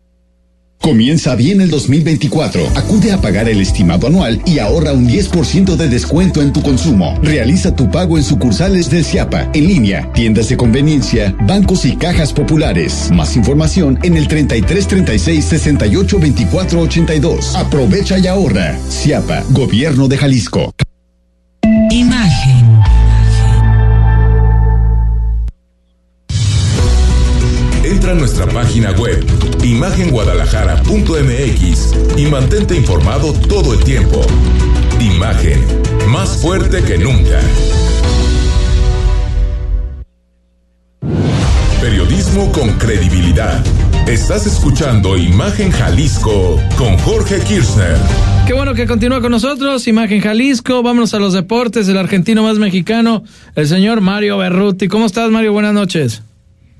[0.81, 2.69] Comienza bien el 2024.
[2.75, 7.19] Acude a pagar el estimado anual y ahorra un 10% de descuento en tu consumo.
[7.21, 12.33] Realiza tu pago en sucursales del CIAPA, en línea, tiendas de conveniencia, bancos y cajas
[12.33, 13.11] populares.
[13.13, 17.55] Más información en el 33 36 68 24 82.
[17.55, 18.75] Aprovecha y ahorra.
[18.89, 20.73] CIAPA, Gobierno de Jalisco.
[21.91, 22.70] Imagen.
[28.31, 29.25] Nuestra página web,
[29.61, 34.21] imagenguadalajara.mx y mantente informado todo el tiempo.
[35.01, 35.59] Imagen,
[36.07, 37.41] más fuerte que nunca.
[41.81, 43.61] Periodismo con credibilidad.
[44.07, 47.97] Estás escuchando Imagen Jalisco con Jorge Kirchner.
[48.47, 50.81] Qué bueno que continúa con nosotros, Imagen Jalisco.
[50.81, 53.25] Vámonos a los deportes, el argentino más mexicano,
[53.55, 54.87] el señor Mario Berruti.
[54.87, 55.51] ¿Cómo estás, Mario?
[55.51, 56.21] Buenas noches.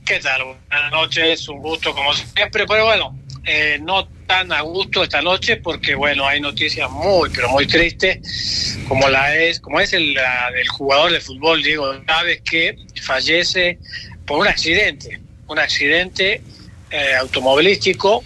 [0.06, 0.43] ¿Qué tal?
[0.43, 5.58] Buenas noches, un gusto como siempre, pero bueno, eh, no tan a gusto esta noche
[5.58, 10.52] porque bueno, hay noticias muy, pero muy tristes, como la es, como es el, la
[10.52, 13.78] del jugador de fútbol Diego Chávez que fallece
[14.26, 16.41] por un accidente, un accidente
[16.89, 18.24] eh, automovilístico,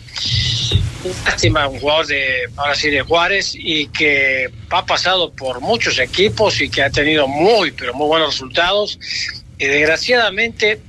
[1.26, 6.61] lástima, un jugador de, ahora sí, de Juárez y que ha pasado por muchos equipos
[6.61, 8.97] y que ha tenido muy, pero muy buenos resultados
[9.57, 10.80] y desgraciadamente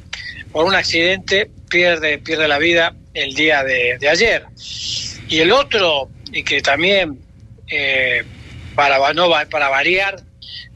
[0.57, 4.47] por un accidente pierde, pierde la vida el día de, ayer.
[5.29, 7.19] Y el otro, y que también
[7.69, 8.25] eh,
[8.75, 10.23] para, no, para variar,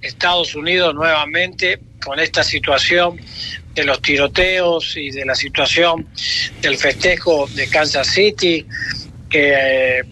[0.02, 3.22] Estados Unidos nuevamente con esta situación
[3.72, 6.06] de los tiroteos y de la situación
[6.60, 8.66] del festejo de Kansas City,
[9.30, 10.04] que eh,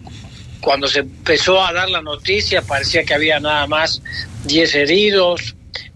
[0.61, 4.01] cuando se empezó a dar la noticia parecía que había nada más
[4.45, 5.55] 10 heridos,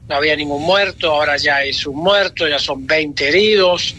[0.10, 3.96] no había ningún muerto, ahora ya es un muerto, ya son 20 heridos.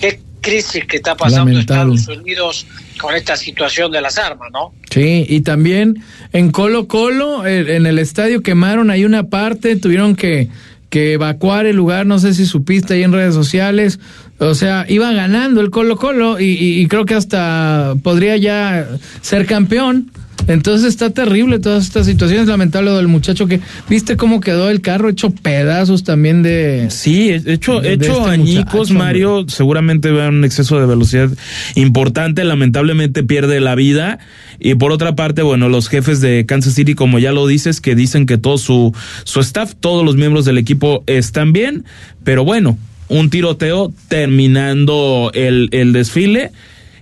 [0.00, 1.94] Qué crisis que está pasando Lamentable.
[1.96, 2.66] Estados Unidos
[3.00, 4.72] con esta situación de las armas, ¿no?
[4.90, 10.48] Sí, y también en Colo Colo, en el estadio quemaron ahí una parte, tuvieron que,
[10.90, 13.98] que evacuar el lugar, no sé si supiste ahí en redes sociales,
[14.38, 18.86] o sea, iba ganando el Colo Colo y, y- y creo que hasta podría ya
[19.22, 20.12] ser campeón.
[20.46, 24.80] Entonces está terrible todas estas situaciones, lamentable lo del muchacho que, ¿viste cómo quedó el
[24.80, 26.86] carro hecho pedazos también de...
[26.90, 31.30] Sí, hecho, de- de hecho este añicos, muchacho, Mario, seguramente va un exceso de velocidad
[31.74, 34.18] importante, lamentablemente pierde la vida.
[34.60, 37.94] Y por otra parte, bueno, los jefes de Kansas City, como ya lo dices, que
[37.94, 41.84] dicen que todo su, su staff, todos los miembros del equipo están bien,
[42.22, 42.78] pero bueno,
[43.08, 46.52] un tiroteo terminando el, el desfile.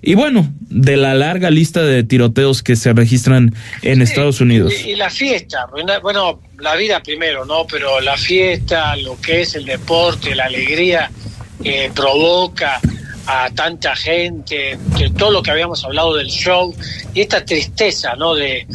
[0.05, 4.72] Y bueno, de la larga lista de tiroteos que se registran en Estados Unidos.
[4.84, 5.66] Y, y la fiesta,
[6.03, 7.66] bueno, la vida primero, ¿no?
[7.70, 11.09] Pero la fiesta, lo que es el deporte, la alegría
[11.62, 12.80] que provoca
[13.26, 16.74] a tanta gente, de todo lo que habíamos hablado del show,
[17.14, 18.34] y esta tristeza, ¿no?
[18.34, 18.66] De,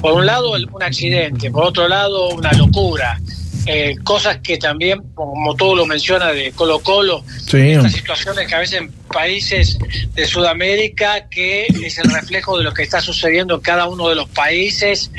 [0.00, 3.20] por un lado, el- un accidente, por otro lado, una locura.
[3.66, 8.54] Eh, cosas que también, como todo lo menciona de Colo Colo, Sí, estas situaciones que
[8.54, 9.78] a veces países
[10.14, 14.14] de Sudamérica, que es el reflejo de lo que está sucediendo en cada uno de
[14.14, 15.10] los países,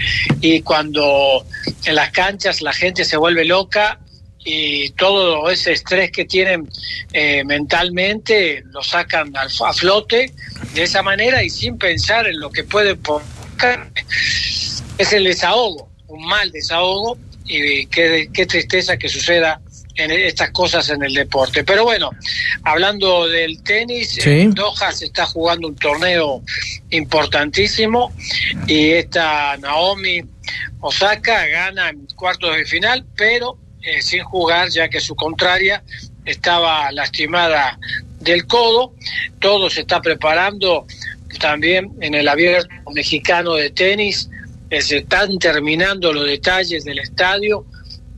[0.42, 1.46] y cuando
[1.86, 4.00] en las canchas la gente se vuelve loca
[4.46, 6.70] y todo ese estrés que tienen
[7.12, 10.32] eh, mentalmente lo sacan al- a flote
[10.74, 13.90] de esa manera y sin pensar en lo que puede provocar.
[14.98, 19.60] Es el desahogo, un mal desahogo y qué, qué tristeza que suceda
[19.96, 21.64] en estas cosas en el deporte.
[21.64, 22.10] Pero bueno,
[22.64, 24.30] hablando del tenis, Sí.
[24.42, 26.42] en Doha se está jugando un torneo
[26.92, 28.14] importantísimo
[28.68, 30.22] y esta Naomi
[30.80, 35.84] Osaka gana en cuartos de final, pero eh, sin jugar ya que su contraria
[36.26, 37.78] estaba lastimada
[38.20, 38.94] del codo.
[39.40, 40.86] Todo se está preparando
[41.40, 44.30] también en el abierto mexicano de tenis.
[44.72, 47.66] eh, se están terminando los detalles del estadio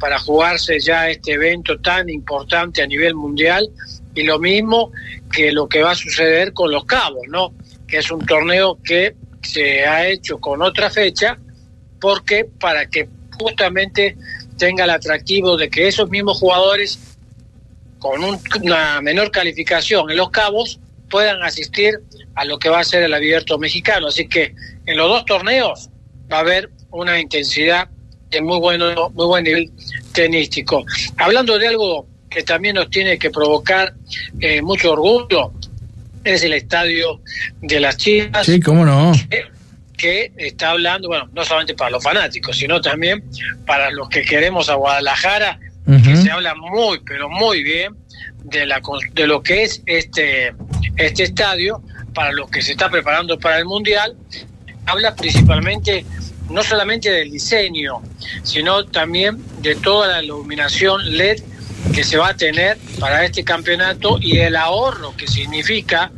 [0.02, 3.70] para jugarse ya este evento tan importante a nivel mundial
[4.16, 4.92] y lo mismo
[5.32, 7.54] que lo que va a suceder con los cabos, ¿no?
[7.88, 11.38] Que es un torneo que se ha hecho con otra fecha
[12.00, 13.08] porque para que
[13.40, 14.18] justamente
[14.58, 17.00] tenga el atractivo de que esos mismos jugadores
[18.00, 20.80] con un- una menor calificación en los cabos
[21.12, 22.00] puedan asistir
[22.36, 24.08] a lo que va a ser el abierto mexicano.
[24.08, 24.56] Así que
[24.88, 25.90] en los dos torneos
[26.32, 27.90] va a haber una intensidad
[28.32, 29.72] de muy bueno, muy buen nivel
[30.14, 30.86] tenístico.
[31.18, 33.94] Hablando de algo que también nos tiene que provocar
[34.40, 35.52] eh, mucho orgullo,
[36.24, 37.20] es el estadio
[37.62, 39.12] de las Chivas Sí, cómo no.
[39.98, 43.24] que está hablando, bueno, no solamente para los fanáticos, sino también
[43.66, 45.60] para los que queremos a Guadalajara,
[46.06, 47.94] que se habla muy, pero muy bien
[48.46, 48.82] de, la,
[49.14, 50.54] de lo que es este,
[50.96, 54.16] este estadio, para los que se está preparando para el Mundial.
[54.86, 56.06] Habla principalmente,
[56.52, 58.02] no solamente del diseño,
[58.44, 61.42] sino también de toda la iluminación LED
[61.94, 66.12] que se va a tener para este campeonato y el ahorro que significa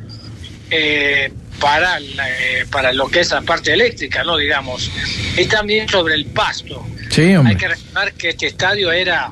[0.69, 4.37] eh, para, la- eh, para lo que es la parte eléctrica, ¿no?
[4.37, 4.89] Digamos.
[5.37, 6.85] Y también sobre el pasto.
[7.09, 7.53] Sí, hombre.
[7.53, 9.31] Hay que recordar que este estadio era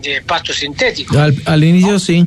[0.00, 1.18] de pasto sintético.
[1.18, 2.24] Al, al inicio sí.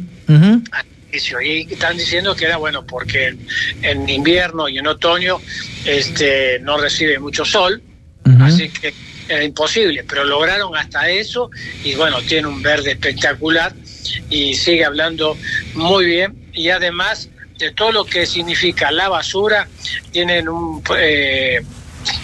[1.11, 3.39] Inicio, Y están diciendo que era bueno porque en,
[3.82, 5.39] en invierno y en otoño
[5.86, 7.82] este no recibe mucho sol,
[8.42, 8.94] así que
[9.28, 11.50] era imposible, pero lograron hasta eso
[11.84, 13.74] y bueno, tiene un verde espectacular
[14.30, 15.38] y sigue hablando
[15.76, 19.68] muy bien y además de todo lo que significa la basura,
[20.12, 21.60] tienen un, eh,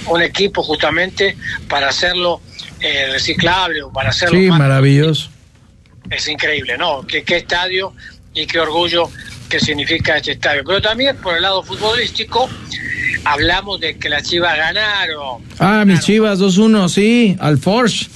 [0.07, 1.35] un equipo justamente
[1.67, 2.41] para hacerlo
[2.79, 5.29] eh, reciclable o para hacerlo Sí, más maravilloso.
[6.09, 7.05] es increíble, ¿no?
[7.05, 7.93] Qué, qué estadio
[8.33, 9.09] y qué orgullo
[9.49, 10.63] que significa este estadio.
[10.65, 12.49] Pero también por el lado futbolístico,
[13.23, 15.43] hablamos de que las Chivas ganaron.
[15.59, 18.07] Ah, mis chivas, 2-1, sí, al Forge.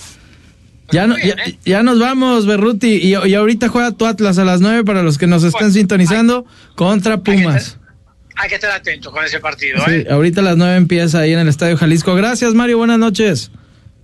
[0.92, 2.96] Ya, no, ya, ya nos vamos, Berruti.
[2.96, 6.46] Y, y ahorita juega tu Atlas a las 9 para los que nos están sintonizando
[6.76, 7.78] contra Pumas.
[8.36, 10.08] Hay que estar atentos con ese partido, Sí, ¿eh?
[10.10, 12.16] ahorita a las 9 empieza ahí en el Estadio Jalisco.
[12.16, 12.78] Gracias, Mario.
[12.78, 13.52] Buenas noches.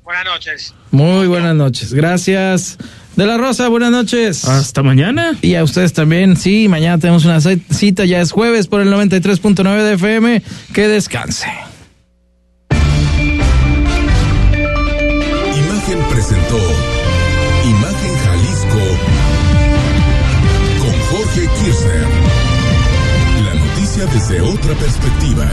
[0.06, 0.74] Buenas noches.
[0.92, 1.92] Muy buenas noches.
[1.92, 2.78] Gracias.
[3.16, 4.46] De la Rosa, buenas noches.
[4.46, 5.36] Hasta mañana.
[5.42, 6.38] Y a ustedes también.
[6.38, 8.06] Sí, mañana tenemos una cita.
[8.06, 10.44] Ya es jueves por el 93.9 de FM.
[10.74, 11.48] Que descanse.
[15.56, 16.60] Imagen presentó
[17.66, 18.84] Imagen Jalisco
[20.82, 22.08] con Jorge Kirchner.
[23.44, 25.50] La noticia desde otra perspectiva.